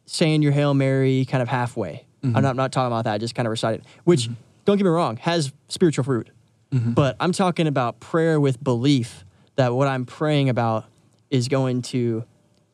[0.07, 2.05] saying your Hail Mary kind of halfway.
[2.23, 2.41] I'm, mm-hmm.
[2.41, 4.33] not, I'm not talking about that, just kind of recite it, which, mm-hmm.
[4.65, 6.29] don't get me wrong, has spiritual fruit.
[6.71, 6.91] Mm-hmm.
[6.91, 9.23] But I'm talking about prayer with belief
[9.55, 10.85] that what I'm praying about
[11.29, 12.23] is going to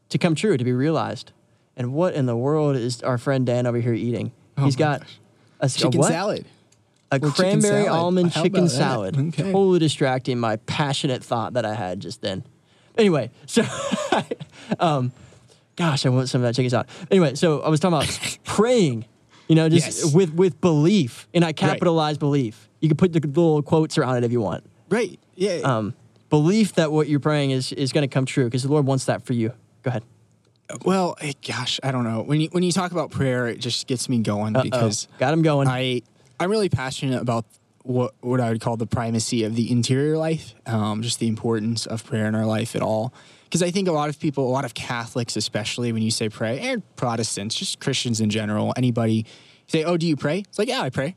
[0.09, 1.31] to come true, to be realized.
[1.75, 4.31] And what in the world is our friend Dan over here eating?
[4.57, 5.19] Oh He's my got gosh.
[5.59, 6.07] a, a Chicken what?
[6.09, 6.45] salad.
[7.11, 7.99] a Little chicken cranberry salad.
[7.99, 9.17] almond How chicken salad.
[9.17, 9.43] Okay.
[9.43, 12.43] Totally distracting my passionate thought that I had just then.
[12.95, 13.63] Anyway, so
[14.79, 15.11] um,
[15.75, 16.87] gosh, I want some of that chicken salad.
[17.11, 19.05] Anyway, so I was talking about praying,
[19.47, 20.13] you know, just Yes.
[20.13, 22.69] with with belief, and I capitalize belief.
[22.79, 24.63] You can put the little quotes around it if you want.
[24.89, 25.19] Right.
[25.35, 25.57] Yeah.
[25.63, 25.93] Um,
[26.29, 29.05] belief that what you're praying is is going to come true because the Lord wants
[29.05, 29.53] that for you.
[29.83, 30.03] Go ahead.
[30.85, 32.21] well, eh, gosh, I don't know.
[32.23, 34.63] When you when you talk about prayer, it just gets me going Uh-oh.
[34.63, 35.67] because got him going.
[35.67, 36.01] I
[36.39, 37.45] I'm really passionate about
[37.83, 41.85] what what I would call the primacy of the interior life, um, just the importance
[41.85, 43.13] of prayer in our life at all.
[43.53, 46.27] Because I think a lot of people, a lot of Catholics, especially when you say
[46.27, 49.27] pray, and Protestants, just Christians in general, anybody
[49.67, 51.15] say, "Oh, do you pray?" It's like, "Yeah, I pray."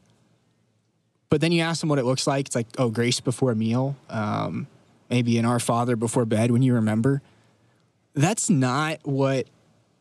[1.31, 2.49] But then you ask them what it looks like.
[2.49, 4.67] It's like, "Oh, grace before a meal, um,
[5.09, 7.23] maybe an Our Father before bed when you remember."
[8.13, 9.47] That's not what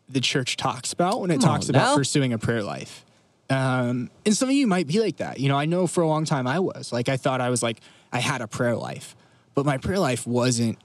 [0.10, 1.96] the church talks about when it Come talks on about now.
[1.96, 3.06] pursuing a prayer life.
[3.50, 5.40] Um, and some of you might be like that.
[5.40, 6.92] You know, I know for a long time I was.
[6.92, 7.80] Like, I thought I was like,
[8.12, 9.16] I had a prayer life,
[9.54, 10.78] but my prayer life wasn't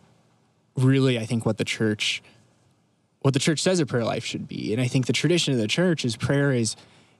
[0.76, 2.22] really, I think, what the church,
[3.20, 4.72] what the church says a prayer life should be.
[4.72, 6.76] And I think the tradition of the church is prayer is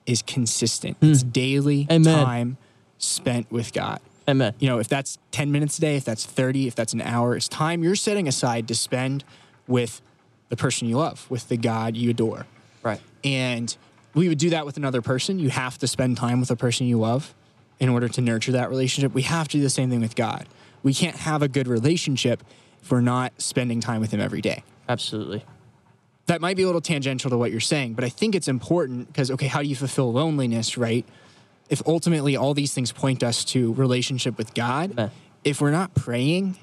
[0.06, 0.96] is consistent.
[0.98, 1.10] Hmm.
[1.10, 1.86] It's daily.
[1.90, 2.24] Amen.
[2.24, 2.56] time
[2.98, 4.00] spent with God.
[4.28, 4.54] Amen.
[4.58, 7.34] You know, if that's 10 minutes a day, if that's 30, if that's an hour,
[7.34, 9.24] it's time you're setting aside to spend
[9.66, 10.00] with
[10.48, 12.46] the person you love, with the God you adore.
[12.82, 13.00] Right.
[13.24, 13.74] And
[14.14, 15.38] we would do that with another person.
[15.38, 17.34] You have to spend time with the person you love
[17.78, 19.14] in order to nurture that relationship.
[19.14, 20.46] We have to do the same thing with God.
[20.82, 22.42] We can't have a good relationship
[22.88, 24.62] we're not spending time with Him every day.
[24.88, 25.44] Absolutely.
[26.26, 29.08] That might be a little tangential to what you're saying, but I think it's important
[29.08, 31.04] because, okay, how do you fulfill loneliness, right?
[31.68, 35.10] If ultimately all these things point us to relationship with God, Amen.
[35.42, 36.56] if we're not praying,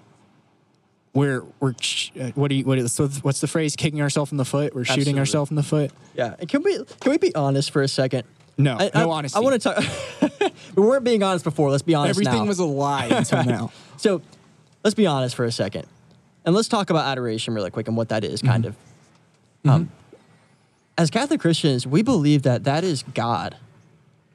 [1.14, 1.74] we're, we're
[2.20, 3.76] uh, what do you, what is, so what's the phrase?
[3.76, 4.74] Kicking ourselves in the foot?
[4.76, 5.20] We're shooting Absolutely.
[5.20, 5.92] ourselves in the foot?
[6.16, 6.36] Yeah.
[6.40, 8.24] And can we can we be honest for a second?
[8.58, 9.38] No, I, no I, honesty.
[9.38, 10.52] I want to talk.
[10.76, 11.72] we weren't being honest before.
[11.72, 12.48] Let's be honest Everything now.
[12.48, 13.72] was a lie until now.
[13.98, 14.22] So
[14.84, 15.88] let's be honest for a second.
[16.48, 19.70] And let's talk about adoration really quick and what that is, kind Mm-hmm.
[19.70, 19.76] of.
[19.76, 19.92] Um,
[20.98, 23.58] as Catholic Christians, we believe that that is God.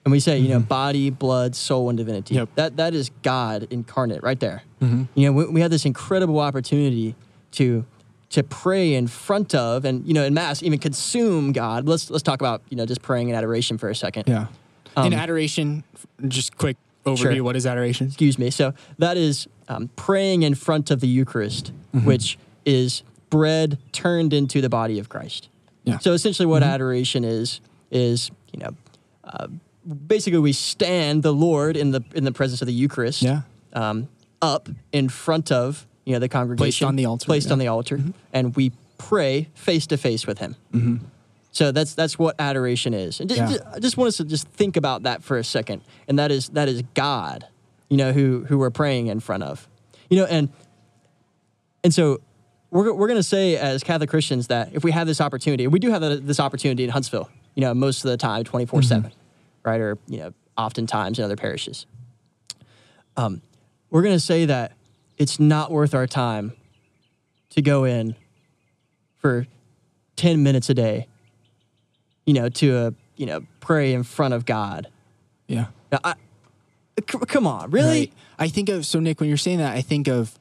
[0.04, 2.34] And we say, you know, body, blood, soul, and divinity.
[2.34, 2.40] Mm-hmm.
[2.40, 2.48] Yep.
[2.56, 4.62] That, that is God incarnate right there.
[4.82, 5.04] Mm-hmm.
[5.14, 7.14] You know, we, we have this incredible opportunity
[7.52, 7.84] to
[8.30, 11.86] to pray in front of and you know in mass even consume God.
[11.86, 14.24] Let's let's talk about you know just praying in adoration for a second.
[14.26, 14.46] Yeah.
[14.96, 15.84] Um, In adoration,
[16.28, 17.18] just quick overview.
[17.34, 17.44] Sure.
[17.44, 18.06] What is adoration?
[18.08, 18.50] excuse me.
[18.50, 22.06] So that is um, praying in front of the Eucharist, Mm-hmm.
[22.06, 25.48] which is bread turned into the body of Christ.
[25.84, 25.98] Yeah.
[25.98, 27.60] So essentially, what adoration is
[27.90, 28.70] is you know
[29.24, 29.48] uh,
[30.06, 33.20] basically we stand the Lord in the in the presence of the Eucharist.
[33.22, 33.42] Yeah.
[33.74, 34.08] Um,
[34.40, 37.52] up in front of you know the congregation, placed on the altar, placed yeah.
[37.52, 38.00] on the altar,
[38.32, 40.56] and we pray face to face with Him.
[41.50, 43.20] So that's that's what adoration is.
[43.20, 43.58] And Yeah.
[43.74, 45.82] I just want us to just think about that for a second.
[46.08, 47.46] And that is that is God,
[47.92, 49.68] you know, who who we're praying in front of.
[50.08, 50.48] You know, and
[51.84, 52.22] and so
[52.70, 55.78] we're we're going to say as Catholic Christians that if we have this opportunity, we
[55.78, 59.12] do have this opportunity in Huntsville, you know, most of the time 24/7,
[59.62, 59.78] right?
[59.78, 61.84] Or, you know, oftentimes in other parishes.
[63.18, 63.42] Um,
[63.90, 64.72] we're going to say that
[65.18, 66.54] it's not worth our time
[67.50, 68.16] to go in
[69.18, 69.46] for
[70.16, 71.08] 10 minutes a day,
[72.24, 74.88] you know, to a, you know, pray in front of God.
[75.46, 75.66] Yeah.
[75.92, 76.14] Now, I,
[77.08, 78.00] c- come on, really?
[78.00, 78.12] Right.
[78.38, 80.38] I think of so Nick when you're saying that I think of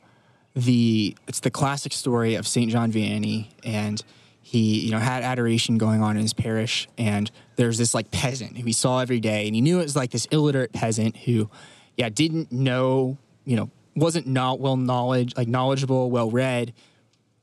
[0.55, 4.03] the it's the classic story of Saint John Vianney and
[4.41, 8.57] he you know had adoration going on in his parish and there's this like peasant
[8.57, 11.49] who he saw every day and he knew it was like this illiterate peasant who
[11.95, 16.73] yeah didn't know you know wasn't not well knowledge like knowledgeable well read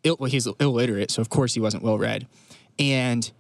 [0.05, 2.27] Ill, well, he's illiterate so of course he wasn't well read
[2.79, 3.31] and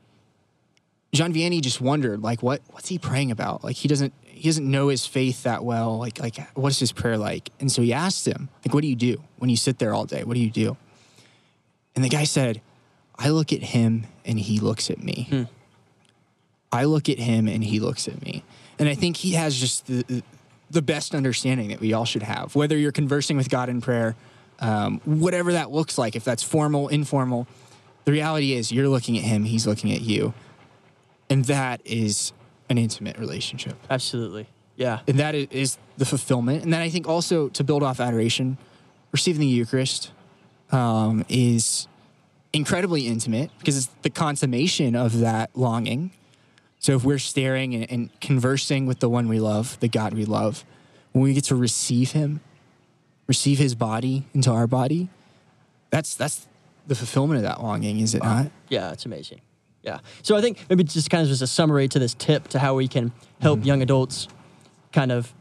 [1.12, 3.64] John Vianney just wondered, like, what what's he praying about?
[3.64, 5.98] Like, he doesn't he doesn't know his faith that well.
[5.98, 7.50] Like, like what is his prayer like?
[7.60, 10.04] And so he asked him, like, what do you do when you sit there all
[10.04, 10.24] day?
[10.24, 10.76] What do you do?
[11.94, 12.60] And the guy said,
[13.18, 15.28] I look at him and he looks at me.
[16.70, 18.44] I look at him and he looks at me.
[18.78, 20.22] And I think he has just the
[20.70, 24.16] the best understanding that we all should have, whether you're conversing with God in prayer,
[24.60, 27.46] um, whatever that looks like, if that's formal, informal.
[28.04, 30.34] The reality is, you're looking at him, he's looking at you.
[31.30, 32.32] And that is
[32.68, 33.76] an intimate relationship.
[33.90, 34.46] Absolutely.
[34.76, 35.00] Yeah.
[35.08, 36.62] And that is the fulfillment.
[36.62, 38.58] And then I think also to build off adoration,
[39.10, 40.12] receiving the Eucharist
[40.70, 41.88] um, is
[42.52, 46.12] incredibly intimate because it's the consummation of that longing.
[46.78, 50.24] So if we're staring and, and conversing with the one we love, the God we
[50.24, 50.64] love,
[51.12, 52.40] when we get to receive Him,
[53.26, 55.08] receive His body into our body,
[55.90, 56.46] that's that's
[56.86, 58.50] the fulfillment of that longing, is it not?
[58.68, 59.40] Yeah, it's amazing.
[59.88, 60.00] Yeah.
[60.22, 62.74] So I think maybe just kind of just a summary to this tip to how
[62.74, 64.28] we can help young adults
[64.92, 65.32] kind of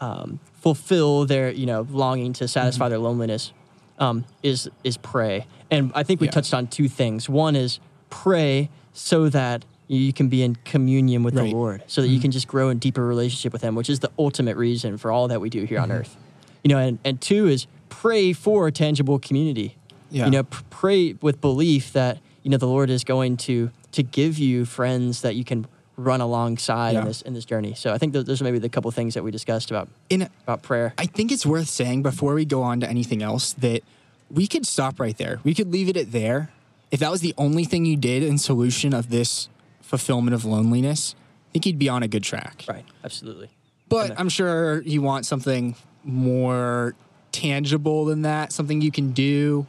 [0.00, 3.52] um, fulfill their you know longing to satisfy their loneliness
[4.00, 5.46] um, is is pray.
[5.70, 6.32] And I think we Yeah.
[6.32, 7.28] touched on two things.
[7.28, 7.78] One is
[8.10, 11.50] pray so that you can be in communion with Right.
[11.50, 14.00] the Lord, so that you can just grow in deeper relationship with Him, which is
[14.00, 16.16] the ultimate reason for all that we do here on earth.
[16.64, 19.76] You know, and, and two is pray for a tangible community.
[20.10, 20.24] Yeah.
[20.26, 24.02] You know, p- pray with belief that you know the Lord is going to to
[24.02, 25.66] give you friends that you can
[25.96, 27.00] run alongside Yeah.
[27.00, 27.74] in this in this journey.
[27.74, 30.62] So I think those are maybe the couple things that we discussed about In about
[30.62, 30.94] prayer.
[30.98, 33.82] I think it's worth saying before we go on to anything else that
[34.30, 35.40] we could stop right there.
[35.44, 36.50] We could leave it at there.
[36.90, 39.48] If that was the only thing you did in solution of this
[39.80, 41.14] fulfillment of loneliness,
[41.48, 42.64] I think you'd be on a good track.
[42.68, 42.84] right.
[43.04, 43.50] Absolutely.
[43.88, 46.94] But I'm sure you want something more
[47.32, 49.66] tangible than that, something you can do,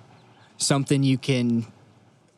[0.57, 1.65] something you can,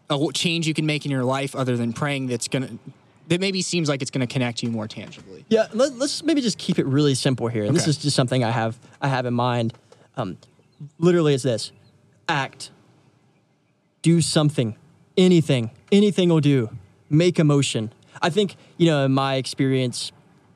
[0.09, 2.79] a change you can make in your life other than praying that's going to,
[3.27, 5.45] that maybe seems like it's going to connect you more tangibly.
[5.49, 7.63] Yeah, let, us maybe just keep it really simple here.
[7.63, 9.73] And this is just something I have I have in mind.
[10.15, 10.37] Um,
[10.99, 11.71] literally, it's this:
[12.29, 12.71] act,
[14.01, 14.75] do something,
[15.17, 16.69] anything, anything will do.
[17.09, 17.91] Make a motion.
[18.21, 20.11] I think you know, in my experience,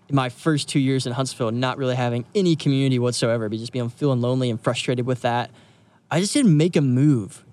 [0.08, 3.72] in my first two years in Huntsville, not really having any community whatsoever, but just
[3.72, 5.52] being feeling lonely and frustrated with that,
[6.12, 7.45] I just didn't make a move.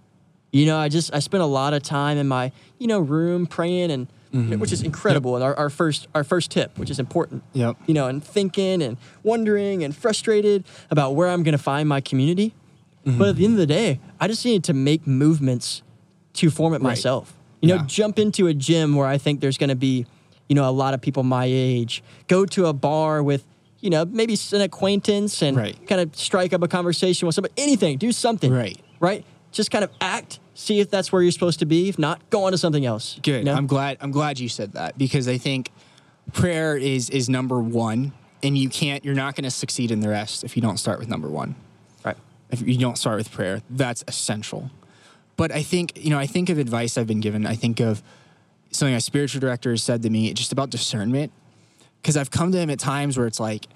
[0.53, 3.47] You know, I just I spent a lot of time in my you know room
[3.47, 4.59] praying and mm-hmm.
[4.59, 5.35] which is incredible.
[5.35, 7.43] And our, our first our first tip, which is important.
[7.53, 7.77] Yep.
[7.87, 12.01] You know, and thinking and wondering and frustrated about where I'm going to find my
[12.01, 12.55] community.
[13.05, 13.19] Mm-hmm.
[13.19, 15.83] But at the end of the day, I just needed to make movements
[16.35, 17.35] to form it myself.
[17.61, 17.85] You know, Yeah.
[17.87, 20.07] jump into a gym where I think there's going to be,
[20.49, 22.03] you know, a lot of people my age.
[22.29, 23.45] Go to a bar with,
[23.81, 25.87] you know, maybe an acquaintance and Right.
[25.87, 27.55] kind of strike up a conversation with somebody.
[27.57, 28.53] Anything, do something.
[28.53, 28.79] Right.
[29.01, 29.25] Right.
[29.57, 30.39] Just kind of act.
[30.53, 31.89] See if that's where you're supposed to be.
[31.89, 33.19] If not, go on to something else.
[33.23, 33.39] Good.
[33.39, 33.55] you know?
[33.55, 33.97] I'm glad.
[34.03, 35.71] I'm glad you said that because I think
[36.35, 39.03] prayer is is number one and you can't.
[39.03, 41.55] You're not going to succeed in the rest if you don't start with number one.
[42.05, 42.19] Right.
[42.51, 44.71] If you don't start with prayer, that's essential.
[45.39, 47.47] But I think you know, I think of advice I've been given.
[47.47, 48.03] I think of
[48.73, 51.33] something a spiritual director has said to me just about discernment,
[52.03, 53.69] because I've come to him at times where it's like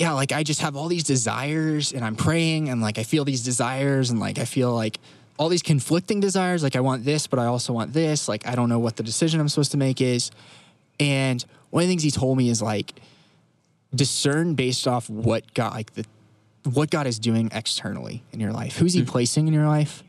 [0.00, 3.26] yeah, like I just have all these desires and I'm praying and like I feel
[3.26, 4.98] these desires and like I feel like
[5.38, 6.62] all these conflicting desires.
[6.62, 8.26] Like I want this, but I also want this.
[8.26, 10.30] Like I don't know what the decision I'm supposed to make is.
[10.98, 12.94] And one of the things he told me is like
[13.94, 16.06] discern based off what God like the
[16.64, 18.78] what God is doing externally in your life.
[18.78, 19.10] Who's he mm-hmm.
[19.10, 20.02] placing in your life?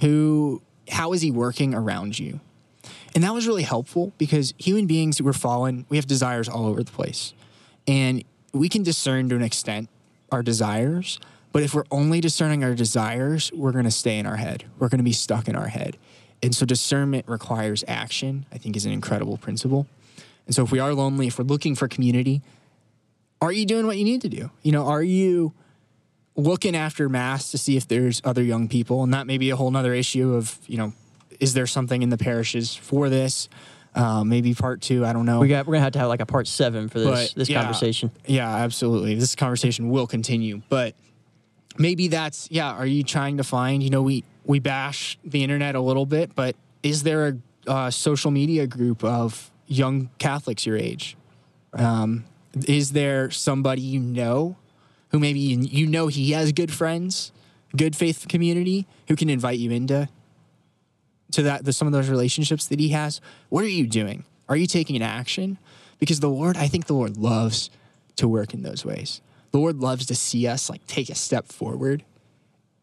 [0.00, 0.60] Who
[0.90, 2.40] how is he working around you?
[3.14, 6.82] And that was really helpful because human beings we're fallen, we have desires all over
[6.82, 7.32] the place.
[7.86, 9.88] And we can discern to an extent
[10.30, 11.18] our desires,
[11.52, 14.64] but if we're only discerning our desires, we're going to stay in our head.
[14.78, 15.98] We're going to be stuck in our head.
[16.42, 19.86] And so discernment requires action, I think is an incredible principle.
[20.46, 22.42] And so if we are lonely, if we're looking for community,
[23.40, 24.50] are you doing what you need to do?
[24.62, 25.52] You know, are you
[26.34, 29.02] looking after mass to see if there's other young people?
[29.02, 30.94] And that may be a whole nother issue of, you know,
[31.38, 33.48] is there something in the parishes for this?
[33.94, 35.04] Uh, maybe part two.
[35.04, 35.40] I don't know.
[35.40, 37.48] We got we're gonna have to have like a part seven for this But, this
[37.50, 38.10] yeah, conversation.
[38.26, 39.14] Yeah, absolutely.
[39.16, 40.94] This conversation will continue, but
[41.76, 42.72] maybe that's yeah.
[42.72, 43.82] Are you trying to find?
[43.82, 47.90] You know, we we bash the internet a little bit, but is there a uh,
[47.90, 51.16] social media group of young Catholics your age?
[51.74, 52.24] Um,
[52.66, 54.56] is there somebody you know
[55.10, 57.30] who maybe you know he has good friends,
[57.76, 60.08] good faith community who can invite you into
[61.32, 64.24] to that the, some of those relationships that he has what are you doing?
[64.48, 65.58] Are you taking an action?
[65.98, 67.70] Because the lord i think the lord loves
[68.16, 69.20] to work in those ways.
[69.50, 72.04] The lord loves to see us like take a step forward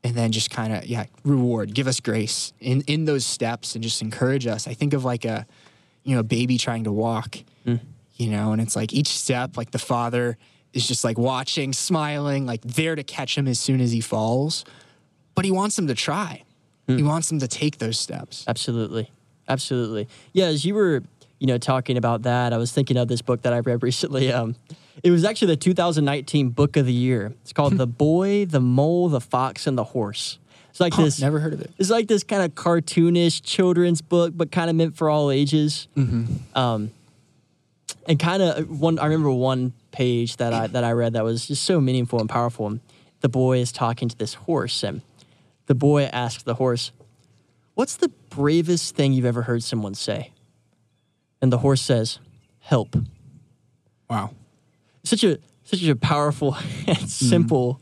[0.04, 3.84] and then just kind of yeah reward give us grace in in those steps and
[3.84, 4.68] just encourage us.
[4.68, 5.46] I think of like a
[6.04, 7.80] you know a baby trying to walk mm.
[8.16, 10.38] you know and it's like each step like the father
[10.74, 14.66] is just like watching smiling like there to catch him as soon as he falls
[15.36, 16.44] but he wants him to try
[16.98, 19.12] he wants them to take those steps Absolutely.
[19.48, 20.08] Absolutely.
[20.34, 21.04] Yeah, as you were,
[21.40, 24.32] you know, talking about that, I was thinking of this book that I read recently.
[24.32, 24.56] Um,
[25.04, 27.34] it was actually the 2019 book of the year.
[27.42, 30.38] It's called The Boy, the Mole, the Fox, and the Horse.
[30.70, 31.20] It's like this.
[31.20, 34.76] never heard of it It's like this kind of cartoonish children's book, but kind of
[34.76, 35.88] meant for all ages.
[36.56, 36.92] Um,
[38.08, 39.00] and kind of one.
[39.00, 42.30] I remember one page that I that I read that was just so meaningful and
[42.30, 42.68] powerful.
[42.68, 42.80] And
[43.22, 45.02] the boy is talking to this horse, and
[45.70, 46.92] the boy asks the horse,
[47.76, 50.32] "What's the bravest thing you've ever heard someone say?"
[51.42, 52.20] And the horse says,
[52.60, 52.98] "Help."
[54.10, 54.32] wow
[55.04, 56.56] Such a such a powerful
[56.88, 57.06] and mm-hmm.
[57.06, 57.80] simple.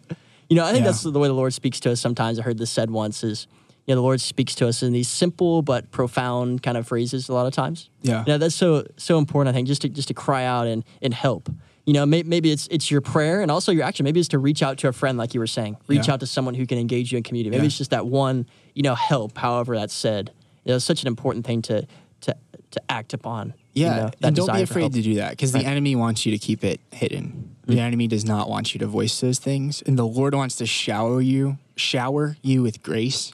[0.50, 0.92] You know, I think Yeah.
[0.92, 2.02] that's the way the Lord speaks to us.
[2.02, 3.48] Sometimes I heard this said once is,
[3.86, 7.30] you know, the Lord speaks to us in these simple but profound kind of phrases
[7.30, 7.90] a lot of times.
[8.02, 8.20] Yeah.
[8.28, 9.54] You know, that's so so important.
[9.54, 11.50] I think just to just to cry out and and help.
[11.88, 14.04] You know, may, maybe it's it's your prayer and also your action.
[14.04, 15.78] Maybe it's to reach out to a friend, like you were saying.
[15.88, 16.16] Reach Yeah.
[16.16, 17.50] out to someone who can engage you in community.
[17.50, 17.68] Maybe Yeah.
[17.68, 19.38] it's just that one, you know, help.
[19.38, 20.32] However that's said.
[20.66, 21.88] You know, it's such an important thing to
[22.22, 22.36] to
[22.72, 23.54] to act upon.
[23.74, 25.64] you Yeah, know, and don't be afraid to do that because Right.
[25.64, 27.52] the enemy wants you to keep it hidden.
[27.68, 27.80] The mm-hmm.
[27.80, 31.22] enemy does not want you to voice those things, and the Lord wants to shower
[31.22, 33.32] you, shower you with grace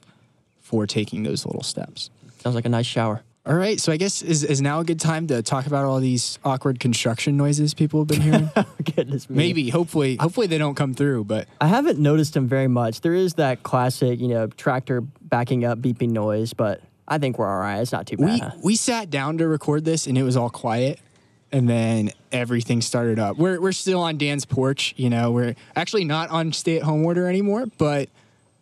[0.60, 2.10] for taking those little steps.
[2.40, 3.22] Sounds like a nice shower.
[3.46, 6.00] All right, so I guess is is now a good time to talk about all
[6.00, 8.50] these awkward construction noises people have been hearing.
[8.56, 8.64] Oh,
[8.96, 9.36] goodness me.
[9.36, 11.24] Maybe, hopefully, hopefully they don't come through.
[11.24, 13.02] But I haven't noticed them very much.
[13.02, 17.50] There is that classic, you know, tractor backing up beeping noise, but I think we're
[17.50, 17.80] all right.
[17.80, 18.54] It's not too bad.
[18.56, 21.00] we we sat down to record this, and it was all quiet.
[21.52, 23.36] And then everything started up.
[23.36, 24.94] We're we're still on Dan's porch.
[24.96, 28.08] You know, we're actually not on stay at home order anymore, but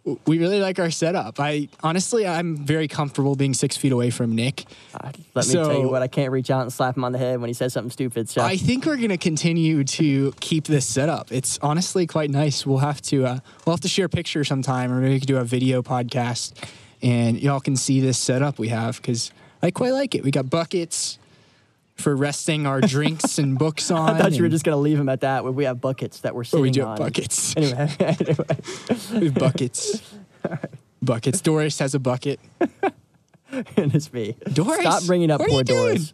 [0.05, 1.39] we really like our setup.
[1.39, 4.65] I honestly, I'm very comfortable being six feet away from Nick.
[4.95, 7.19] Uh, Let me tell you what, I can't reach out and slap him on the
[7.19, 8.29] head when he says something stupid.
[8.29, 11.31] So I think we're gonna continue to keep this setup.
[11.31, 12.67] It's honestly quite nice.
[12.67, 15.29] We'll have to uh, we'll have to share a picture sometime, or maybe we could
[15.29, 16.53] do a video podcast,
[17.01, 19.31] and y'all can see this setup we have because
[19.63, 20.25] I quite like it.
[20.25, 21.19] We got buckets
[22.03, 24.11] for resting our drinks and books on.
[24.15, 25.45] I thought you were just going to leave them at that.
[25.45, 26.97] We have buckets that we're Oh, sitting we do have on.
[26.99, 27.55] buckets.
[27.63, 28.45] Anyway, anyway.
[29.13, 30.03] We have buckets.
[31.01, 31.41] Buckets.
[31.41, 32.41] Doris has a bucket.
[33.51, 34.37] and it's me.
[34.53, 35.63] Doris, Stop bringing up poor?
[35.65, 36.13] Doris.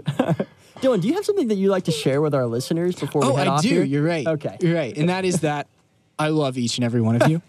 [0.80, 3.28] Dylan, do you have something that you like to share with our listeners before we
[3.28, 3.68] Oh, head I off do.
[3.68, 3.82] here?
[3.82, 4.26] You're right.
[4.26, 4.57] Okay.
[4.61, 4.97] You're right.
[4.97, 5.66] And that is that
[6.18, 7.43] I love each and every one of you.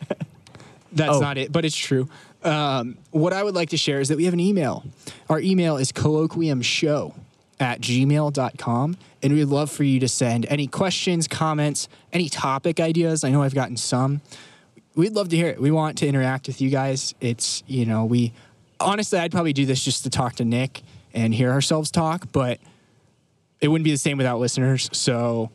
[0.92, 1.20] That's Oh.
[1.20, 2.10] not it, but it's true.
[2.44, 4.84] Um, what I would like to share is that we have an email.
[5.30, 7.14] Our email is colloquiumshow
[7.60, 8.98] at gmail.com.
[9.22, 13.24] And we'd love for you to send any questions, comments, any topic ideas.
[13.24, 14.22] I know I've gotten some.
[14.96, 15.62] We'd love to hear it.
[15.62, 17.14] We want to interact with you guys.
[17.20, 18.34] It's, you know, we
[18.80, 20.82] honestly, I'd probably do this just to talk to Nick
[21.14, 22.60] and hear ourselves talk, but
[23.62, 24.90] it wouldn't be the same without listeners.
[24.94, 25.52] So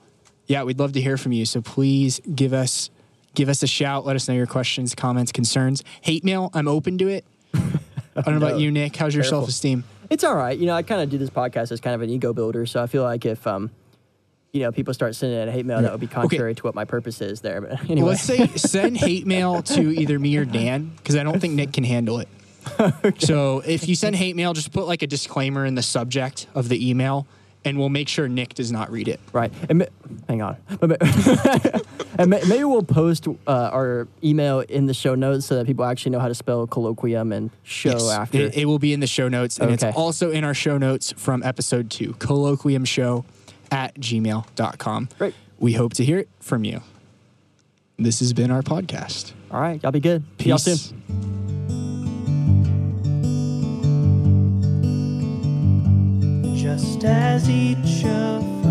[0.46, 1.46] yeah, we'd love to hear from you.
[1.46, 2.90] So please give us
[3.34, 4.06] give us a shout.
[4.06, 5.82] Let us know your questions, comments, concerns.
[6.02, 7.24] Hate mail, I'm open to it.
[7.54, 8.94] I don't know about you, Nick.
[8.94, 9.84] How's your self esteem?
[10.10, 10.56] It's all right.
[10.58, 12.66] You know, I kind of do this podcast as kind of an ego builder.
[12.66, 13.70] So I feel like if, um,
[14.52, 16.84] you know, people start sending in hate mail, that would be contrary to what my
[16.84, 17.60] purpose is there.
[17.60, 21.22] But anyway, Well, let's say send hate mail to either me or Dan because I
[21.24, 22.28] don't think Nick can handle it.
[23.18, 26.68] So if you send hate mail, just put like a disclaimer in the subject of
[26.68, 27.26] the email,
[27.64, 29.20] and we'll make sure Nick does not read it.
[29.32, 29.52] Right.
[29.68, 29.86] And
[30.28, 30.56] hang on.
[32.16, 35.56] But ma- and ma- maybe we'll post uh, our email in the show notes so
[35.56, 38.38] that people actually know how to spell colloquium and show Yes, after.
[38.38, 39.88] It, it will be in the show notes, and Okay.
[39.88, 43.24] it's also in our show notes from episode two, colloquium show
[43.70, 45.08] at gmail.com.
[45.18, 45.34] Great.
[45.58, 46.80] We hope to hear it from you.
[47.98, 49.32] This has been our podcast.
[49.50, 49.80] All right.
[49.82, 50.24] Y'all be good.
[50.40, 50.92] See y'all Peace.
[50.92, 51.00] soon.
[56.56, 58.63] Just as each of